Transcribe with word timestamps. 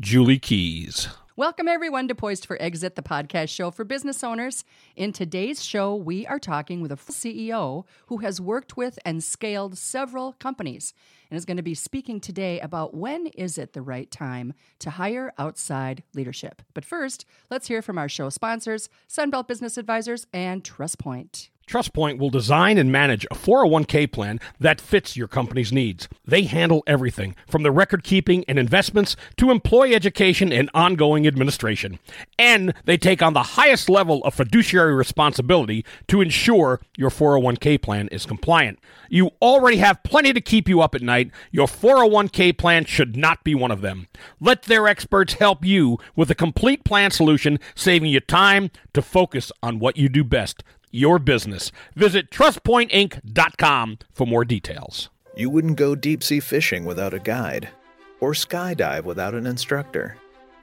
Julie 0.00 0.38
Keys. 0.38 1.08
Welcome, 1.36 1.68
everyone, 1.68 2.08
to 2.08 2.14
Poised 2.14 2.46
for 2.46 2.56
Exit, 2.58 2.96
the 2.96 3.02
podcast 3.02 3.50
show 3.50 3.70
for 3.70 3.84
business 3.84 4.24
owners. 4.24 4.64
In 4.96 5.12
today's 5.12 5.62
show, 5.62 5.94
we 5.94 6.26
are 6.26 6.38
talking 6.38 6.80
with 6.80 6.90
a 6.90 6.96
CEO 6.96 7.84
who 8.06 8.18
has 8.18 8.40
worked 8.40 8.78
with 8.78 8.98
and 9.04 9.22
scaled 9.22 9.76
several 9.76 10.32
companies 10.32 10.94
and 11.30 11.36
is 11.36 11.44
going 11.44 11.58
to 11.58 11.62
be 11.62 11.74
speaking 11.74 12.18
today 12.18 12.60
about 12.60 12.94
when 12.94 13.26
is 13.26 13.58
it 13.58 13.74
the 13.74 13.82
right 13.82 14.10
time 14.10 14.54
to 14.78 14.88
hire 14.88 15.34
outside 15.36 16.02
leadership. 16.14 16.62
But 16.72 16.86
first, 16.86 17.26
let's 17.50 17.68
hear 17.68 17.82
from 17.82 17.98
our 17.98 18.08
show 18.08 18.30
sponsors, 18.30 18.88
Sunbelt 19.06 19.48
Business 19.48 19.76
Advisors 19.76 20.26
and 20.32 20.64
TrustPoint. 20.64 21.50
TrustPoint 21.70 22.18
will 22.18 22.30
design 22.30 22.78
and 22.78 22.90
manage 22.90 23.24
a 23.30 23.36
401k 23.36 24.10
plan 24.10 24.40
that 24.58 24.80
fits 24.80 25.16
your 25.16 25.28
company's 25.28 25.72
needs. 25.72 26.08
They 26.26 26.42
handle 26.42 26.82
everything 26.84 27.36
from 27.46 27.62
the 27.62 27.70
record 27.70 28.02
keeping 28.02 28.44
and 28.48 28.58
investments 28.58 29.14
to 29.36 29.52
employee 29.52 29.94
education 29.94 30.52
and 30.52 30.68
ongoing 30.74 31.28
administration. 31.28 32.00
And 32.36 32.74
they 32.86 32.96
take 32.96 33.22
on 33.22 33.34
the 33.34 33.54
highest 33.54 33.88
level 33.88 34.20
of 34.24 34.34
fiduciary 34.34 34.96
responsibility 34.96 35.84
to 36.08 36.20
ensure 36.20 36.80
your 36.96 37.10
401k 37.10 37.80
plan 37.80 38.08
is 38.08 38.26
compliant. 38.26 38.80
You 39.08 39.30
already 39.40 39.76
have 39.76 40.02
plenty 40.02 40.32
to 40.32 40.40
keep 40.40 40.68
you 40.68 40.80
up 40.80 40.96
at 40.96 41.02
night. 41.02 41.30
Your 41.52 41.68
401k 41.68 42.58
plan 42.58 42.84
should 42.84 43.16
not 43.16 43.44
be 43.44 43.54
one 43.54 43.70
of 43.70 43.80
them. 43.80 44.08
Let 44.40 44.64
their 44.64 44.88
experts 44.88 45.34
help 45.34 45.64
you 45.64 45.98
with 46.16 46.32
a 46.32 46.34
complete 46.34 46.82
plan 46.84 47.12
solution, 47.12 47.60
saving 47.76 48.10
you 48.10 48.18
time 48.18 48.72
to 48.92 49.02
focus 49.02 49.52
on 49.62 49.78
what 49.78 49.96
you 49.96 50.08
do 50.08 50.24
best 50.24 50.64
your 50.90 51.18
business. 51.18 51.72
Visit 51.94 52.30
trustpointinc.com 52.30 53.98
for 54.12 54.26
more 54.26 54.44
details. 54.44 55.10
You 55.36 55.50
wouldn't 55.50 55.76
go 55.76 55.94
deep 55.94 56.22
sea 56.22 56.40
fishing 56.40 56.84
without 56.84 57.14
a 57.14 57.18
guide, 57.18 57.68
or 58.20 58.32
skydive 58.32 59.04
without 59.04 59.34
an 59.34 59.46
instructor. 59.46 60.16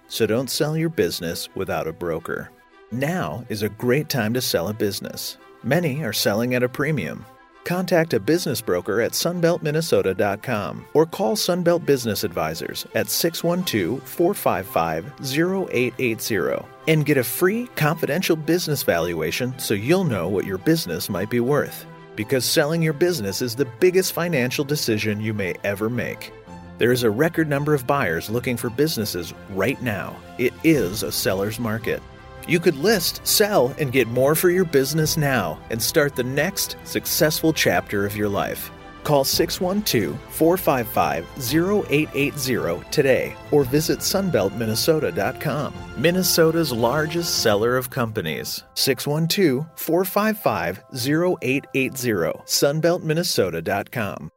So 0.08 0.26
don't 0.26 0.50
sell 0.50 0.78
your 0.78 0.90
business 0.90 1.50
without 1.56 1.88
a 1.88 1.94
broker. 1.94 2.50
Now 2.92 3.46
is 3.50 3.64
a 3.64 3.70
great 3.70 4.10
time 4.10 4.34
to 4.34 4.42
sell 4.42 4.70
a 4.70 4.74
business. 4.74 5.38
Many 5.64 6.04
are 6.04 6.14
selling 6.14 6.56
at 6.56 6.64
a 6.64 6.70
premium. 6.70 7.26
Contact 7.68 8.14
a 8.14 8.20
business 8.22 8.62
broker 8.62 9.02
at 9.02 9.12
sunbeltminnesota.com 9.12 10.86
or 10.94 11.06
call 11.06 11.36
Sunbelt 11.36 11.86
Business 11.86 12.24
Advisors 12.24 12.88
at 12.96 13.10
612 13.10 14.02
455 14.08 15.12
0880 15.22 16.66
and 16.88 17.06
get 17.06 17.18
a 17.18 17.24
free 17.26 17.68
confidential 17.76 18.38
business 18.38 18.84
valuation 18.84 19.54
so 19.60 19.74
you'll 19.74 20.06
know 20.06 20.30
what 20.30 20.46
your 20.46 20.58
business 20.58 21.10
might 21.10 21.30
be 21.30 21.42
worth. 21.42 21.86
Because 22.16 22.46
selling 22.46 22.82
your 22.82 22.94
business 22.94 23.42
is 23.42 23.54
the 23.54 23.68
biggest 23.82 24.14
financial 24.14 24.64
decision 24.64 25.20
you 25.20 25.34
may 25.34 25.54
ever 25.66 25.90
make. 25.90 26.32
There 26.78 26.94
is 26.94 27.04
a 27.04 27.12
record 27.12 27.50
number 27.50 27.74
of 27.74 27.86
buyers 27.86 28.30
looking 28.30 28.56
for 28.56 28.70
businesses 28.70 29.34
right 29.50 29.82
now. 29.82 30.16
It 30.38 30.54
is 30.64 31.04
a 31.04 31.12
seller's 31.12 31.60
market. 31.60 32.02
You 32.48 32.62
could 32.62 32.78
list, 32.78 33.28
sell, 33.28 33.76
and 33.78 33.92
get 33.92 34.08
more 34.08 34.34
for 34.34 34.50
your 34.50 34.64
business 34.64 35.18
now 35.18 35.60
and 35.70 35.82
start 35.82 36.16
the 36.16 36.24
next 36.24 36.78
successful 36.86 37.52
chapter 37.52 38.06
of 38.06 38.16
your 38.16 38.30
life. 38.30 38.72
Call 39.04 39.26
612 39.26 40.18
455 40.34 41.26
0880 41.38 42.90
today 42.90 43.36
or 43.52 43.66
visit 43.66 44.00
sunbeltminnesota.com, 44.00 45.74
Minnesota's 45.98 46.72
largest 46.72 47.42
seller 47.42 47.76
of 47.76 47.90
companies. 47.90 48.64
612 48.76 49.66
455 49.76 50.84
0880, 50.94 52.10
sunbeltminnesota.com. 52.46 54.32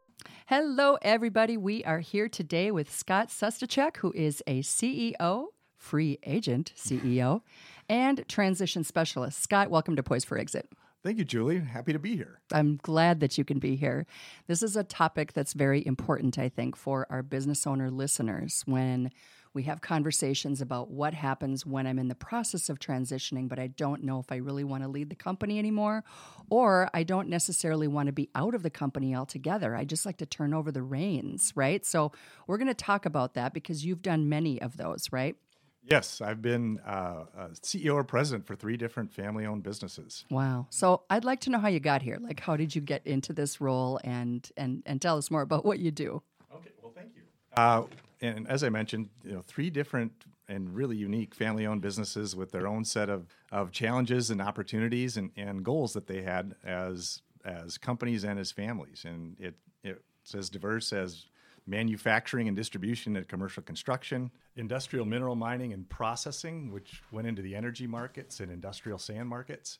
Hello, 0.46 0.98
everybody. 1.02 1.56
We 1.56 1.84
are 1.84 2.00
here 2.00 2.28
today 2.28 2.72
with 2.72 2.92
Scott 2.92 3.28
Sustacek, 3.28 3.98
who 3.98 4.12
is 4.14 4.42
a 4.48 4.62
CEO, 4.62 5.46
free 5.76 6.18
agent 6.24 6.72
CEO, 6.76 7.42
and 7.90 8.24
transition 8.28 8.84
specialist. 8.84 9.42
Scott, 9.42 9.68
welcome 9.68 9.96
to 9.96 10.02
Poised 10.02 10.28
for 10.28 10.38
Exit. 10.38 10.70
Thank 11.02 11.18
you, 11.18 11.24
Julie. 11.24 11.58
Happy 11.58 11.92
to 11.92 11.98
be 11.98 12.14
here. 12.14 12.40
I'm 12.52 12.78
glad 12.80 13.18
that 13.20 13.36
you 13.36 13.44
can 13.44 13.58
be 13.58 13.74
here. 13.74 14.06
This 14.46 14.62
is 14.62 14.76
a 14.76 14.84
topic 14.84 15.32
that's 15.32 15.54
very 15.54 15.84
important, 15.84 16.38
I 16.38 16.48
think, 16.48 16.76
for 16.76 17.06
our 17.10 17.22
business 17.24 17.66
owner 17.66 17.90
listeners 17.90 18.62
when 18.64 19.10
we 19.54 19.64
have 19.64 19.80
conversations 19.80 20.60
about 20.60 20.90
what 20.90 21.14
happens 21.14 21.66
when 21.66 21.88
I'm 21.88 21.98
in 21.98 22.06
the 22.06 22.14
process 22.14 22.68
of 22.68 22.78
transitioning, 22.78 23.48
but 23.48 23.58
I 23.58 23.66
don't 23.66 24.04
know 24.04 24.20
if 24.20 24.30
I 24.30 24.36
really 24.36 24.62
want 24.62 24.84
to 24.84 24.88
lead 24.88 25.10
the 25.10 25.16
company 25.16 25.58
anymore, 25.58 26.04
or 26.48 26.88
I 26.94 27.02
don't 27.02 27.28
necessarily 27.28 27.88
want 27.88 28.06
to 28.06 28.12
be 28.12 28.30
out 28.36 28.54
of 28.54 28.62
the 28.62 28.70
company 28.70 29.16
altogether. 29.16 29.74
I 29.74 29.84
just 29.84 30.06
like 30.06 30.18
to 30.18 30.26
turn 30.26 30.54
over 30.54 30.70
the 30.70 30.82
reins, 30.82 31.52
right? 31.56 31.84
So 31.84 32.12
we're 32.46 32.58
going 32.58 32.68
to 32.68 32.74
talk 32.74 33.04
about 33.04 33.34
that 33.34 33.52
because 33.52 33.84
you've 33.84 34.02
done 34.02 34.28
many 34.28 34.62
of 34.62 34.76
those, 34.76 35.08
right? 35.10 35.34
Yes, 35.82 36.20
I've 36.20 36.42
been 36.42 36.78
uh, 36.86 37.24
CEO 37.54 37.94
or 37.94 38.04
president 38.04 38.46
for 38.46 38.54
three 38.54 38.76
different 38.76 39.12
family 39.12 39.46
owned 39.46 39.62
businesses. 39.62 40.24
Wow. 40.30 40.66
So 40.70 41.02
I'd 41.08 41.24
like 41.24 41.40
to 41.40 41.50
know 41.50 41.58
how 41.58 41.68
you 41.68 41.80
got 41.80 42.02
here. 42.02 42.18
Like, 42.20 42.40
how 42.40 42.56
did 42.56 42.74
you 42.74 42.80
get 42.82 43.06
into 43.06 43.32
this 43.32 43.60
role 43.60 43.98
and, 44.04 44.48
and, 44.56 44.82
and 44.86 45.00
tell 45.00 45.16
us 45.16 45.30
more 45.30 45.42
about 45.42 45.64
what 45.64 45.78
you 45.78 45.90
do? 45.90 46.22
Okay, 46.54 46.70
well, 46.82 46.92
thank 46.94 47.12
you. 47.16 47.22
Uh, 47.56 47.84
and 48.20 48.46
as 48.48 48.62
I 48.62 48.68
mentioned, 48.68 49.08
you 49.24 49.32
know, 49.32 49.42
three 49.46 49.70
different 49.70 50.12
and 50.48 50.74
really 50.74 50.96
unique 50.96 51.34
family 51.34 51.66
owned 51.66 51.80
businesses 51.80 52.36
with 52.36 52.50
their 52.50 52.66
own 52.66 52.84
set 52.84 53.08
of, 53.08 53.26
of 53.50 53.70
challenges 53.70 54.30
and 54.30 54.42
opportunities 54.42 55.16
and, 55.16 55.30
and 55.36 55.64
goals 55.64 55.92
that 55.94 56.06
they 56.06 56.22
had 56.22 56.54
as 56.64 57.22
as 57.42 57.78
companies 57.78 58.22
and 58.22 58.38
as 58.38 58.52
families. 58.52 59.06
And 59.06 59.34
it, 59.38 59.54
it's 59.82 60.34
as 60.34 60.50
diverse 60.50 60.92
as 60.92 61.26
manufacturing 61.70 62.48
and 62.48 62.56
distribution 62.56 63.16
and 63.16 63.26
commercial 63.28 63.62
construction, 63.62 64.30
industrial 64.56 65.06
mineral 65.06 65.36
mining 65.36 65.72
and 65.72 65.88
processing, 65.88 66.72
which 66.72 67.02
went 67.12 67.26
into 67.26 67.40
the 67.40 67.54
energy 67.54 67.86
markets 67.86 68.40
and 68.40 68.50
industrial 68.50 68.98
sand 68.98 69.28
markets, 69.28 69.78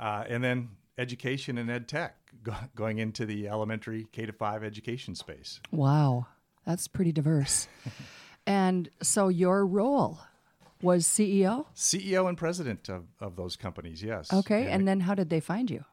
uh, 0.00 0.24
and 0.28 0.42
then 0.42 0.70
education 0.96 1.58
and 1.58 1.70
ed 1.70 1.88
tech 1.88 2.16
go- 2.42 2.54
going 2.76 2.98
into 2.98 3.26
the 3.26 3.48
elementary 3.48 4.06
K 4.12 4.24
to 4.26 4.32
five 4.32 4.62
education 4.62 5.14
space. 5.14 5.60
Wow, 5.72 6.26
that's 6.64 6.86
pretty 6.86 7.12
diverse. 7.12 7.68
and 8.46 8.88
so 9.02 9.28
your 9.28 9.66
role 9.66 10.20
was 10.80 11.06
CEO? 11.06 11.66
CEO 11.74 12.28
and 12.28 12.38
president 12.38 12.88
of, 12.88 13.06
of 13.20 13.36
those 13.36 13.56
companies, 13.56 14.02
yes. 14.02 14.32
Okay, 14.32 14.64
and, 14.64 14.72
and 14.72 14.88
then 14.88 15.00
how 15.00 15.14
did 15.14 15.30
they 15.30 15.40
find 15.40 15.70
you? 15.70 15.84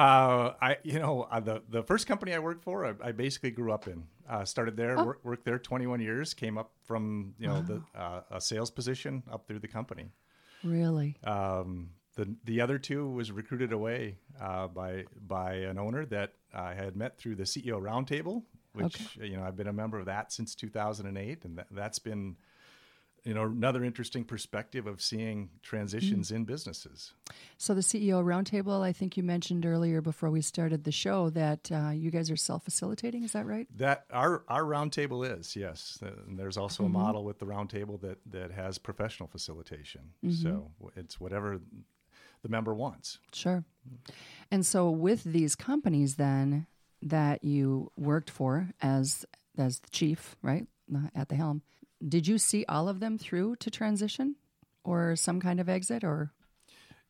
Uh, 0.00 0.54
I, 0.62 0.76
you 0.82 0.98
know, 0.98 1.28
uh, 1.30 1.40
the 1.40 1.62
the 1.68 1.82
first 1.82 2.06
company 2.06 2.32
I 2.32 2.38
worked 2.38 2.64
for, 2.64 2.86
I, 2.86 3.08
I 3.08 3.12
basically 3.12 3.50
grew 3.50 3.70
up 3.70 3.86
in. 3.86 4.04
Uh, 4.26 4.44
started 4.44 4.76
there, 4.76 4.98
oh. 4.98 5.04
work, 5.04 5.20
worked 5.24 5.44
there 5.44 5.58
21 5.58 6.00
years. 6.00 6.32
Came 6.32 6.56
up 6.56 6.72
from 6.84 7.34
you 7.38 7.46
know 7.46 7.54
wow. 7.54 7.60
the 7.60 7.82
uh, 8.00 8.20
a 8.30 8.40
sales 8.40 8.70
position 8.70 9.22
up 9.30 9.46
through 9.46 9.58
the 9.58 9.68
company. 9.68 10.10
Really. 10.64 11.16
Um, 11.22 11.90
the 12.14 12.34
the 12.44 12.62
other 12.62 12.78
two 12.78 13.10
was 13.10 13.30
recruited 13.30 13.72
away 13.72 14.16
uh, 14.40 14.68
by 14.68 15.04
by 15.20 15.54
an 15.54 15.78
owner 15.78 16.06
that 16.06 16.32
I 16.54 16.72
had 16.72 16.96
met 16.96 17.18
through 17.18 17.36
the 17.36 17.44
CEO 17.44 17.78
roundtable, 17.78 18.44
which 18.72 19.18
okay. 19.18 19.28
you 19.28 19.36
know 19.36 19.42
I've 19.42 19.56
been 19.56 19.68
a 19.68 19.72
member 19.72 19.98
of 19.98 20.06
that 20.06 20.32
since 20.32 20.54
2008, 20.54 21.44
and 21.44 21.58
that, 21.58 21.66
that's 21.70 21.98
been 21.98 22.36
you 23.24 23.34
know 23.34 23.44
another 23.44 23.84
interesting 23.84 24.24
perspective 24.24 24.86
of 24.86 25.00
seeing 25.00 25.50
transitions 25.62 26.30
mm. 26.30 26.36
in 26.36 26.44
businesses 26.44 27.12
so 27.58 27.74
the 27.74 27.80
ceo 27.80 28.22
roundtable 28.22 28.82
i 28.82 28.92
think 28.92 29.16
you 29.16 29.22
mentioned 29.22 29.66
earlier 29.66 30.00
before 30.00 30.30
we 30.30 30.40
started 30.40 30.84
the 30.84 30.92
show 30.92 31.30
that 31.30 31.70
uh, 31.72 31.90
you 31.90 32.10
guys 32.10 32.30
are 32.30 32.36
self-facilitating 32.36 33.22
is 33.22 33.32
that 33.32 33.46
right 33.46 33.66
that 33.76 34.04
our 34.10 34.44
our 34.48 34.62
roundtable 34.62 35.38
is 35.38 35.56
yes 35.56 35.98
and 36.02 36.38
there's 36.38 36.56
also 36.56 36.82
mm-hmm. 36.84 36.96
a 36.96 36.98
model 36.98 37.24
with 37.24 37.38
the 37.38 37.46
roundtable 37.46 38.00
that 38.00 38.18
that 38.26 38.50
has 38.50 38.78
professional 38.78 39.28
facilitation 39.28 40.02
mm-hmm. 40.24 40.42
so 40.42 40.70
it's 40.96 41.20
whatever 41.20 41.60
the 42.42 42.48
member 42.48 42.74
wants 42.74 43.18
sure 43.32 43.64
and 44.50 44.64
so 44.64 44.90
with 44.90 45.24
these 45.24 45.54
companies 45.54 46.16
then 46.16 46.66
that 47.02 47.44
you 47.44 47.90
worked 47.96 48.30
for 48.30 48.68
as 48.80 49.24
as 49.58 49.80
the 49.80 49.90
chief 49.90 50.36
right 50.42 50.66
at 51.14 51.28
the 51.28 51.34
helm 51.34 51.62
did 52.06 52.26
you 52.26 52.38
see 52.38 52.64
all 52.68 52.88
of 52.88 53.00
them 53.00 53.18
through 53.18 53.56
to 53.56 53.70
transition 53.70 54.36
or 54.84 55.16
some 55.16 55.40
kind 55.40 55.60
of 55.60 55.68
exit 55.68 56.04
or? 56.04 56.32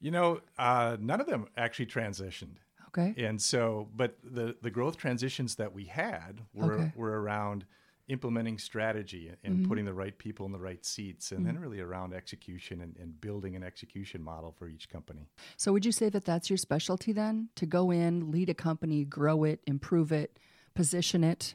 You 0.01 0.11
know, 0.11 0.41
uh, 0.59 0.97
none 0.99 1.21
of 1.21 1.27
them 1.27 1.47
actually 1.57 1.87
transitioned. 1.87 2.57
Okay. 2.89 3.15
And 3.25 3.41
so, 3.41 3.89
but 3.95 4.17
the, 4.25 4.57
the 4.63 4.71
growth 4.71 4.97
transitions 4.97 5.57
that 5.57 5.73
we 5.73 5.85
had 5.85 6.41
were, 6.53 6.75
okay. 6.75 6.93
were 6.97 7.21
around 7.21 7.65
implementing 8.11 8.59
strategy 8.59 9.31
and 9.45 9.69
putting 9.69 9.85
the 9.85 9.95
right 9.95 10.19
people 10.19 10.45
in 10.45 10.53
the 10.53 10.59
right 10.59 10.85
seats, 10.85 11.31
and 11.31 11.47
then 11.47 11.59
really 11.59 11.81
around 11.81 12.13
execution 12.13 12.81
and, 12.81 12.97
and 12.99 13.21
building 13.21 13.55
an 13.55 13.63
execution 13.63 14.23
model 14.23 14.53
for 14.59 14.69
each 14.69 14.89
company. 14.89 15.29
So, 15.57 15.73
would 15.73 15.87
you 15.87 15.93
say 15.93 16.09
that 16.09 16.25
that's 16.25 16.51
your 16.51 16.57
specialty 16.57 17.13
then? 17.13 17.51
To 17.57 17.67
go 17.67 17.91
in, 17.91 18.33
lead 18.33 18.51
a 18.51 18.55
company, 18.55 19.05
grow 19.05 19.45
it, 19.45 19.61
improve 19.67 20.11
it, 20.11 20.39
position 20.75 21.23
it? 21.23 21.55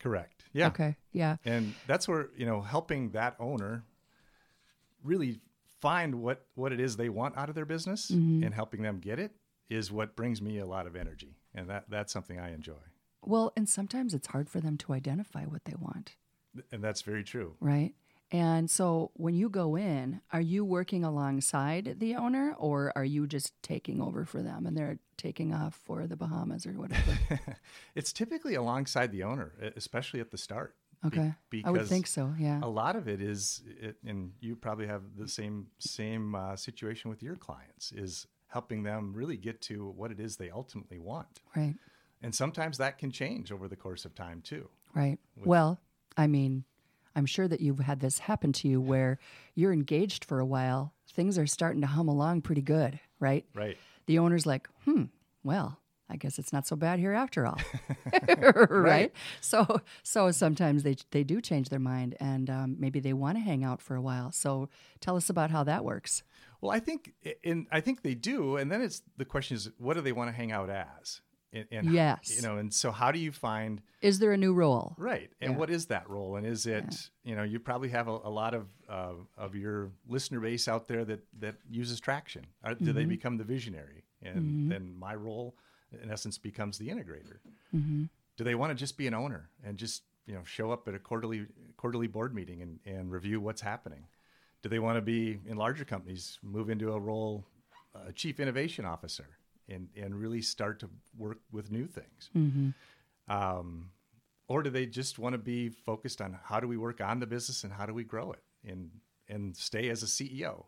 Correct. 0.00 0.35
Yeah. 0.56 0.68
Okay. 0.68 0.96
Yeah. 1.12 1.36
And 1.44 1.74
that's 1.86 2.08
where, 2.08 2.30
you 2.36 2.46
know, 2.46 2.62
helping 2.62 3.10
that 3.10 3.36
owner 3.38 3.84
really 5.02 5.40
find 5.80 6.16
what, 6.16 6.46
what 6.54 6.72
it 6.72 6.80
is 6.80 6.96
they 6.96 7.10
want 7.10 7.36
out 7.36 7.48
of 7.48 7.54
their 7.54 7.66
business 7.66 8.10
mm-hmm. 8.10 8.42
and 8.42 8.54
helping 8.54 8.82
them 8.82 8.98
get 8.98 9.18
it 9.18 9.32
is 9.68 9.92
what 9.92 10.16
brings 10.16 10.40
me 10.40 10.58
a 10.58 10.66
lot 10.66 10.86
of 10.86 10.96
energy. 10.96 11.36
And 11.54 11.68
that, 11.68 11.84
that's 11.90 12.12
something 12.12 12.40
I 12.40 12.54
enjoy. 12.54 12.72
Well, 13.22 13.52
and 13.56 13.68
sometimes 13.68 14.14
it's 14.14 14.28
hard 14.28 14.48
for 14.48 14.60
them 14.60 14.78
to 14.78 14.94
identify 14.94 15.44
what 15.44 15.64
they 15.64 15.74
want, 15.78 16.16
And 16.72 16.82
that's 16.82 17.02
very 17.02 17.24
true. 17.24 17.56
right? 17.60 17.92
And 18.32 18.68
so 18.68 19.12
when 19.14 19.34
you 19.34 19.48
go 19.48 19.76
in, 19.76 20.20
are 20.32 20.40
you 20.40 20.64
working 20.64 21.04
alongside 21.04 21.96
the 22.00 22.16
owner 22.16 22.54
or 22.58 22.92
are 22.96 23.04
you 23.04 23.26
just 23.26 23.52
taking 23.62 24.00
over 24.00 24.24
for 24.24 24.42
them 24.42 24.66
and 24.66 24.76
they're 24.76 24.98
taking 25.16 25.54
off 25.54 25.78
for 25.84 26.06
the 26.06 26.16
Bahamas 26.16 26.66
or 26.66 26.72
whatever? 26.72 27.16
it's 27.94 28.12
typically 28.12 28.54
alongside 28.54 29.12
the 29.12 29.22
owner, 29.22 29.52
especially 29.76 30.20
at 30.20 30.30
the 30.30 30.38
start. 30.38 30.74
Be- 31.04 31.06
Okay. 31.06 31.32
I 31.64 31.70
would 31.70 31.86
think 31.86 32.06
so. 32.06 32.34
Yeah. 32.38 32.58
A 32.62 32.68
lot 32.68 32.96
of 32.96 33.06
it 33.06 33.20
is, 33.20 33.62
it, 33.80 33.96
and 34.04 34.32
you 34.40 34.56
probably 34.56 34.86
have 34.86 35.02
the 35.16 35.28
same 35.28 35.68
same 35.78 36.34
uh, 36.34 36.56
situation 36.56 37.10
with 37.10 37.22
your 37.22 37.36
clients, 37.36 37.92
is 37.92 38.26
helping 38.48 38.82
them 38.82 39.12
really 39.14 39.36
get 39.36 39.60
to 39.60 39.90
what 39.90 40.10
it 40.10 40.18
is 40.18 40.36
they 40.36 40.50
ultimately 40.50 40.98
want. 40.98 41.40
Right. 41.54 41.74
And 42.22 42.34
sometimes 42.34 42.78
that 42.78 42.98
can 42.98 43.10
change 43.10 43.52
over 43.52 43.68
the 43.68 43.76
course 43.76 44.04
of 44.04 44.14
time 44.14 44.40
too. 44.40 44.68
Right. 44.94 45.18
Well, 45.36 45.78
I 46.16 46.26
mean, 46.26 46.64
I'm 47.16 47.26
sure 47.26 47.48
that 47.48 47.60
you've 47.60 47.78
had 47.80 48.00
this 48.00 48.20
happen 48.20 48.52
to 48.52 48.68
you 48.68 48.80
where 48.80 49.18
you're 49.54 49.72
engaged 49.72 50.24
for 50.24 50.38
a 50.38 50.46
while, 50.46 50.92
things 51.10 51.38
are 51.38 51.46
starting 51.46 51.80
to 51.80 51.86
hum 51.86 52.08
along 52.08 52.42
pretty 52.42 52.62
good, 52.62 53.00
right? 53.18 53.46
Right. 53.54 53.78
The 54.04 54.18
owner's 54.18 54.44
like, 54.44 54.68
hmm, 54.84 55.04
well, 55.42 55.80
I 56.08 56.16
guess 56.16 56.38
it's 56.38 56.52
not 56.52 56.66
so 56.66 56.76
bad 56.76 56.98
here 56.98 57.12
after 57.12 57.46
all, 57.46 57.58
right? 58.68 59.12
So, 59.40 59.80
so 60.02 60.30
sometimes 60.30 60.82
they 60.82 60.96
they 61.10 61.24
do 61.24 61.40
change 61.40 61.68
their 61.68 61.80
mind, 61.80 62.16
and 62.20 62.48
um, 62.48 62.76
maybe 62.78 63.00
they 63.00 63.12
want 63.12 63.38
to 63.38 63.42
hang 63.42 63.64
out 63.64 63.82
for 63.82 63.96
a 63.96 64.00
while. 64.00 64.30
So, 64.30 64.68
tell 65.00 65.16
us 65.16 65.28
about 65.30 65.50
how 65.50 65.64
that 65.64 65.84
works. 65.84 66.22
Well, 66.60 66.70
I 66.70 66.78
think, 66.78 67.14
in 67.42 67.66
I 67.72 67.80
think 67.80 68.02
they 68.02 68.14
do, 68.14 68.56
and 68.56 68.70
then 68.70 68.82
it's 68.82 69.02
the 69.16 69.24
question 69.24 69.56
is, 69.56 69.70
what 69.78 69.94
do 69.94 70.00
they 70.00 70.12
want 70.12 70.30
to 70.30 70.36
hang 70.36 70.52
out 70.52 70.70
as? 70.70 71.22
And, 71.52 71.66
and 71.70 71.92
Yes. 71.92 72.34
you 72.34 72.42
know, 72.42 72.58
and 72.58 72.72
so 72.72 72.90
how 72.90 73.12
do 73.12 73.18
you 73.18 73.32
find 73.32 73.80
Is 74.02 74.18
there 74.18 74.32
a 74.32 74.36
new 74.36 74.52
role? 74.52 74.94
right? 74.98 75.30
And 75.40 75.56
what 75.56 75.70
is 75.70 75.86
that 75.86 76.08
role? 76.10 76.36
And 76.36 76.46
is 76.46 76.66
it, 76.66 77.10
you 77.24 77.34
know, 77.36 77.42
you 77.44 77.58
probably 77.60 77.88
have 77.90 78.08
a, 78.08 78.12
a 78.12 78.30
lot 78.30 78.52
of 78.54 78.66
uh, 78.88 79.12
of 79.36 79.54
your 79.54 79.92
listener 80.08 80.40
base 80.40 80.68
out 80.68 80.88
there 80.88 81.04
that 81.04 81.20
that 81.40 81.56
uses 81.70 82.00
traction. 82.00 82.46
Are, 82.64 82.74
Do 82.74 82.92
they 82.92 83.04
become 83.04 83.36
the 83.36 83.44
visionary? 83.44 84.04
And 84.22 84.70
then 84.72 84.94
my 84.98 85.14
role, 85.14 85.56
in 86.02 86.10
essence, 86.10 86.36
becomes 86.38 86.78
the 86.78 86.88
integrator. 86.88 87.38
Do 88.36 88.44
they 88.44 88.54
want 88.54 88.70
to 88.70 88.74
just 88.74 88.96
be 88.98 89.06
an 89.06 89.14
owner 89.14 89.50
and 89.64 89.78
just 89.78 90.02
you 90.26 90.34
know 90.34 90.42
show 90.44 90.70
up 90.72 90.88
at 90.88 90.94
a 90.94 90.98
quarterly 90.98 91.46
quarterly 91.76 92.06
board 92.08 92.34
meeting 92.34 92.60
and, 92.62 92.80
and 92.84 93.10
review 93.10 93.40
what's 93.40 93.60
happening? 93.62 94.04
Do 94.62 94.68
they 94.68 94.78
want 94.80 94.96
to 94.96 95.02
be 95.02 95.38
in 95.46 95.56
larger 95.56 95.84
companies, 95.84 96.38
move 96.42 96.70
into 96.70 96.92
a 96.92 96.98
role, 96.98 97.46
a 97.94 98.12
chief 98.12 98.40
innovation 98.40 98.84
officer, 98.84 99.28
and 99.68 99.88
and 99.96 100.14
really 100.14 100.42
start 100.42 100.80
to 100.80 100.90
work 101.16 101.38
with 101.52 101.70
new 101.70 101.86
things? 101.86 102.30
Um, 103.28 103.90
or 104.48 104.62
do 104.62 104.70
they 104.70 104.86
just 104.86 105.18
want 105.18 105.32
to 105.32 105.38
be 105.38 105.68
focused 105.70 106.20
on 106.20 106.38
how 106.44 106.60
do 106.60 106.68
we 106.68 106.76
work 106.76 107.00
on 107.00 107.18
the 107.20 107.26
business 107.26 107.64
and 107.64 107.72
how 107.72 107.86
do 107.86 107.92
we 107.94 108.04
grow 108.04 108.32
it 108.32 108.42
and 108.64 108.90
and 109.28 109.56
stay 109.56 109.88
as 109.88 110.02
a 110.02 110.06
CEO? 110.06 110.64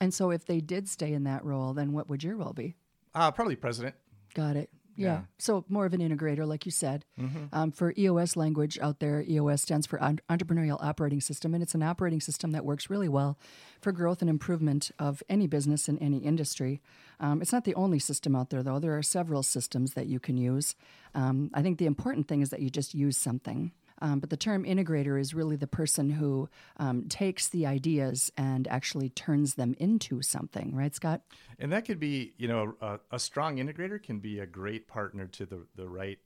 And 0.00 0.14
so, 0.14 0.30
if 0.30 0.46
they 0.46 0.60
did 0.60 0.88
stay 0.88 1.12
in 1.12 1.24
that 1.24 1.44
role, 1.44 1.74
then 1.74 1.92
what 1.92 2.08
would 2.08 2.24
your 2.24 2.36
role 2.36 2.54
be? 2.54 2.76
Uh, 3.14 3.30
probably 3.30 3.56
president. 3.56 3.94
Got 4.34 4.56
it. 4.56 4.70
Yeah. 4.96 5.06
Yeah. 5.06 5.20
So 5.38 5.64
more 5.68 5.86
of 5.86 5.94
an 5.94 6.00
integrator, 6.00 6.46
like 6.46 6.66
you 6.66 6.72
said. 6.72 7.04
Um, 7.52 7.72
for 7.72 7.94
EOS 7.96 8.36
language 8.36 8.78
out 8.80 8.98
there, 9.00 9.22
EOS 9.28 9.62
stands 9.62 9.86
for 9.86 9.98
Entrepreneurial 9.98 10.82
Operating 10.82 11.20
System, 11.20 11.54
and 11.54 11.62
it's 11.62 11.74
an 11.74 11.82
operating 11.82 12.20
system 12.20 12.52
that 12.52 12.64
works 12.64 12.90
really 12.90 13.08
well 13.08 13.38
for 13.80 13.92
growth 13.92 14.20
and 14.20 14.30
improvement 14.30 14.90
of 14.98 15.22
any 15.28 15.46
business 15.46 15.88
in 15.88 15.98
any 15.98 16.18
industry. 16.18 16.80
Um, 17.20 17.40
it's 17.42 17.52
not 17.52 17.64
the 17.64 17.74
only 17.74 17.98
system 17.98 18.34
out 18.34 18.50
there, 18.50 18.62
though. 18.62 18.78
There 18.78 18.96
are 18.96 19.02
several 19.02 19.42
systems 19.42 19.94
that 19.94 20.06
you 20.06 20.18
can 20.20 20.36
use. 20.36 20.74
Um, 21.14 21.50
I 21.54 21.62
think 21.62 21.78
the 21.78 21.86
important 21.86 22.28
thing 22.28 22.42
is 22.42 22.50
that 22.50 22.60
you 22.60 22.70
just 22.70 22.94
use 22.94 23.16
something. 23.16 23.72
Um, 24.02 24.18
but 24.18 24.30
the 24.30 24.36
term 24.36 24.64
integrator 24.64 25.18
is 25.18 25.32
really 25.32 25.54
the 25.56 25.68
person 25.68 26.10
who 26.10 26.48
um, 26.76 27.08
takes 27.08 27.48
the 27.48 27.66
ideas 27.66 28.32
and 28.36 28.66
actually 28.66 29.08
turns 29.10 29.54
them 29.54 29.74
into 29.78 30.20
something, 30.22 30.74
right, 30.74 30.92
Scott? 30.94 31.22
And 31.58 31.72
that 31.72 31.84
could 31.84 32.00
be, 32.00 32.34
you 32.36 32.48
know, 32.48 32.74
a, 32.80 32.98
a 33.12 33.18
strong 33.20 33.56
integrator 33.58 34.02
can 34.02 34.18
be 34.18 34.40
a 34.40 34.46
great 34.46 34.88
partner 34.88 35.28
to 35.28 35.46
the, 35.46 35.66
the 35.76 35.88
right 35.88 36.18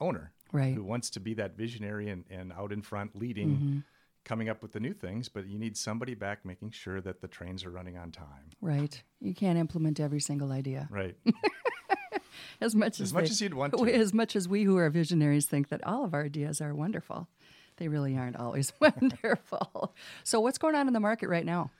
owner 0.00 0.32
Right. 0.52 0.74
who 0.74 0.84
wants 0.84 1.08
to 1.10 1.20
be 1.20 1.32
that 1.34 1.56
visionary 1.56 2.10
and, 2.10 2.24
and 2.28 2.52
out 2.52 2.72
in 2.72 2.82
front 2.82 3.16
leading, 3.16 3.84
coming 4.24 4.50
up 4.50 4.60
with 4.60 4.72
the 4.72 4.80
new 4.80 4.92
things. 4.92 5.30
But 5.30 5.46
you 5.46 5.58
need 5.58 5.78
somebody 5.78 6.14
back 6.14 6.44
making 6.44 6.72
sure 6.72 7.00
that 7.00 7.22
the 7.22 7.28
trains 7.28 7.64
are 7.64 7.70
running 7.70 7.96
on 7.96 8.10
time. 8.10 8.50
Right. 8.60 9.02
You 9.20 9.32
can't 9.34 9.58
implement 9.58 9.98
every 9.98 10.20
single 10.20 10.52
idea. 10.52 10.88
Right. 10.90 11.16
As 12.60 12.74
much 12.74 13.00
as, 13.00 13.08
As 13.08 13.12
much 13.14 13.24
they- 13.24 13.30
as 13.30 13.40
you'd 13.40 13.54
want 13.54 13.72
to. 13.78 13.84
As 13.84 14.12
much 14.14 14.36
as 14.36 14.48
we 14.48 14.64
who 14.64 14.76
are 14.78 14.88
visionaries 14.90 15.46
think 15.46 15.68
that 15.68 15.84
all 15.86 16.04
of 16.04 16.14
our 16.14 16.24
ideas 16.24 16.60
are 16.60 16.74
wonderful, 16.74 17.28
they 17.76 17.88
really 17.88 18.16
aren't 18.16 18.36
always 18.36 18.72
wonderful. 18.80 19.94
So, 20.24 20.40
what's 20.40 20.58
going 20.58 20.74
on 20.74 20.86
in 20.88 20.92
the 20.94 21.00
market 21.00 21.28
right 21.28 21.44
now? 21.46 21.70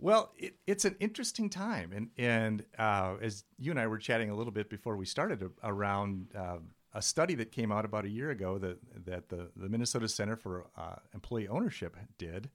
Well, 0.00 0.30
it, 0.38 0.54
it's 0.66 0.84
an 0.84 0.94
interesting 1.00 1.50
time, 1.50 1.92
and 1.92 2.10
and 2.16 2.64
uh, 2.78 3.16
as 3.20 3.44
you 3.58 3.70
and 3.72 3.80
I 3.80 3.86
were 3.88 3.98
chatting 3.98 4.30
a 4.30 4.34
little 4.34 4.52
bit 4.52 4.70
before 4.70 4.96
we 4.96 5.06
started 5.06 5.42
a- 5.42 5.50
around 5.68 6.28
uh, 6.36 6.58
a 6.94 7.02
study 7.02 7.34
that 7.34 7.50
came 7.50 7.72
out 7.72 7.84
about 7.84 8.04
a 8.04 8.08
year 8.08 8.30
ago 8.30 8.58
that 8.58 8.78
that 9.06 9.28
the 9.28 9.50
the 9.56 9.68
Minnesota 9.68 10.08
Center 10.08 10.36
for 10.36 10.66
uh, 10.76 10.96
Employee 11.14 11.48
Ownership 11.48 11.96
did, 12.16 12.48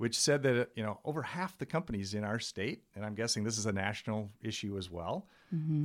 which 0.00 0.18
said 0.18 0.42
that 0.44 0.70
you 0.74 0.82
know 0.82 0.98
over 1.04 1.20
half 1.22 1.58
the 1.58 1.66
companies 1.66 2.14
in 2.14 2.24
our 2.24 2.38
state, 2.38 2.82
and 2.94 3.04
I'm 3.04 3.14
guessing 3.14 3.44
this 3.44 3.58
is 3.58 3.66
a 3.66 3.72
national 3.72 4.30
issue 4.40 4.78
as 4.78 4.90
well, 4.90 5.26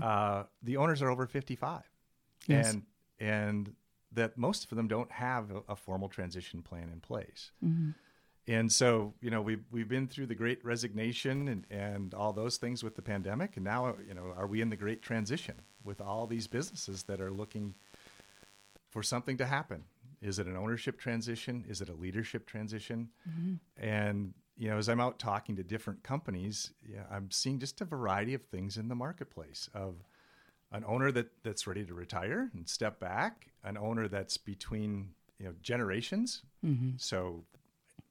uh, 0.02 0.44
the 0.64 0.78
owners 0.78 1.02
are 1.02 1.10
over 1.10 1.26
55, 1.28 1.82
Yes. 2.48 2.74
and 2.74 2.84
and 3.20 3.74
that 4.14 4.38
most 4.38 4.72
of 4.72 4.78
them 4.78 4.88
don't 4.88 5.12
have 5.12 5.52
a, 5.52 5.62
a 5.74 5.76
formal 5.76 6.08
transition 6.08 6.62
plan 6.62 6.90
in 6.94 7.02
place. 7.02 7.52
And 8.48 8.72
so, 8.72 9.16
you 9.22 9.32
know, 9.32 9.42
we've 9.42 9.66
we've 9.70 9.90
been 9.90 10.08
through 10.08 10.28
the 10.28 10.36
great 10.36 10.64
resignation 10.64 11.48
and, 11.50 11.66
and 11.70 12.14
all 12.14 12.32
those 12.32 12.56
things 12.56 12.84
with 12.86 12.96
the 12.96 13.02
pandemic, 13.02 13.58
and 13.58 13.66
now, 13.66 13.96
you 14.08 14.14
know, 14.14 14.34
are 14.38 14.48
we 14.48 14.62
in 14.62 14.70
the 14.70 14.78
great 14.78 15.02
transition 15.02 15.56
with 15.84 16.00
all 16.00 16.26
these 16.26 16.48
businesses 16.48 17.04
that 17.04 17.20
are 17.20 17.32
looking 17.32 17.76
for 18.92 19.04
something 19.04 19.36
to 19.38 19.46
happen? 19.46 19.84
Is 20.26 20.40
it 20.40 20.48
an 20.48 20.58
ownership 20.58 21.00
transition? 21.00 21.64
Is 21.68 21.82
it 21.82 21.90
a 21.90 21.94
leadership 21.94 22.48
transition? 22.48 23.10
And 23.78 24.34
you 24.58 24.70
know, 24.70 24.78
as 24.78 24.88
I'm 24.88 25.02
out 25.02 25.20
talking 25.20 25.56
to 25.58 25.64
different 25.64 26.02
companies, 26.04 26.72
yeah, 26.90 27.04
I'm 27.12 27.30
seeing 27.30 27.60
just 27.60 27.82
a 27.82 27.86
variety 27.86 28.34
of 28.34 28.42
things 28.44 28.78
in 28.78 28.88
the 28.88 28.96
marketplace 28.96 29.70
of 29.74 29.96
an 30.72 30.84
owner 30.88 31.12
that 31.12 31.28
that's 31.44 31.68
ready 31.68 31.86
to 31.86 31.94
retire 31.94 32.50
and 32.54 32.68
step 32.68 33.00
back, 33.00 33.48
an 33.64 33.78
owner 33.78 34.08
that's 34.08 34.38
between 34.38 35.10
you 35.40 35.46
know 35.46 35.54
generations. 35.62 36.42
So 36.98 37.44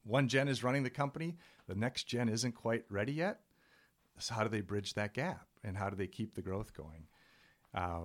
one 0.05 0.29
gen 0.29 0.49
is 0.49 0.63
running 0.63 0.83
the 0.85 0.91
company, 0.91 1.37
the 1.67 1.75
next 1.75 2.05
gen 2.05 2.29
isn't 2.29 2.53
quite 2.55 2.85
ready 2.91 3.13
yet. 3.13 3.41
So 4.19 4.35
how 4.35 4.43
do 4.45 4.51
they 4.51 4.61
bridge 4.61 4.95
that 4.95 5.15
gap, 5.15 5.47
and 5.65 5.77
how 5.77 5.91
do 5.91 5.97
they 5.97 6.07
keep 6.07 6.35
the 6.35 6.43
growth 6.43 6.75
going? 6.75 7.07
Uh, 7.75 8.03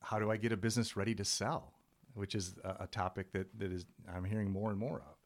how 0.00 0.18
do 0.18 0.30
I 0.30 0.36
get 0.38 0.52
a 0.52 0.56
business 0.56 0.96
ready 0.96 1.14
to 1.14 1.24
sell, 1.24 1.74
which 2.18 2.34
is 2.34 2.54
a, 2.64 2.84
a 2.84 2.86
topic 2.86 3.32
that 3.32 3.46
that 3.58 3.72
is 3.72 3.86
I'm 4.12 4.24
hearing 4.24 4.50
more 4.50 4.70
and 4.70 4.78
more 4.78 4.96
of. 4.96 5.16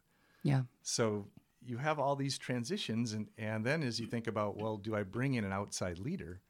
Yeah. 0.43 0.63
So 0.83 1.27
you 1.65 1.79
have 1.79 1.99
all 1.99 2.17
these 2.17 2.39
transitions, 2.39 3.13
and, 3.13 3.29
and 3.39 3.65
then 3.65 3.83
as 3.83 4.01
you 4.01 4.07
think 4.07 4.27
about, 4.27 4.57
well, 4.57 4.77
do 4.77 4.97
I 4.97 5.03
bring 5.03 5.35
in 5.35 5.45
an 5.45 5.53
outside 5.53 5.99
leader? 5.99 6.41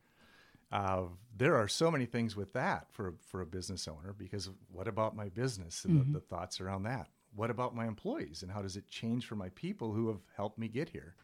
Uh, 0.70 1.02
there 1.36 1.54
are 1.54 1.68
so 1.68 1.90
many 1.90 2.06
things 2.06 2.34
with 2.34 2.52
that 2.54 2.86
for, 2.92 3.14
for 3.20 3.42
a 3.42 3.46
business 3.46 3.86
owner 3.86 4.14
because 4.16 4.48
what 4.70 4.88
about 4.88 5.14
my 5.14 5.28
business 5.28 5.84
and 5.84 6.00
the, 6.00 6.18
the 6.18 6.24
thoughts 6.24 6.62
around 6.62 6.84
that? 6.84 7.08
What 7.34 7.50
about 7.50 7.74
my 7.74 7.86
employees 7.86 8.42
and 8.42 8.50
how 8.50 8.62
does 8.62 8.76
it 8.76 8.88
change 8.88 9.26
for 9.26 9.36
my 9.36 9.50
people 9.50 9.92
who 9.92 10.08
have 10.08 10.20
helped 10.34 10.58
me 10.58 10.68
get 10.68 10.88
here? 10.88 11.14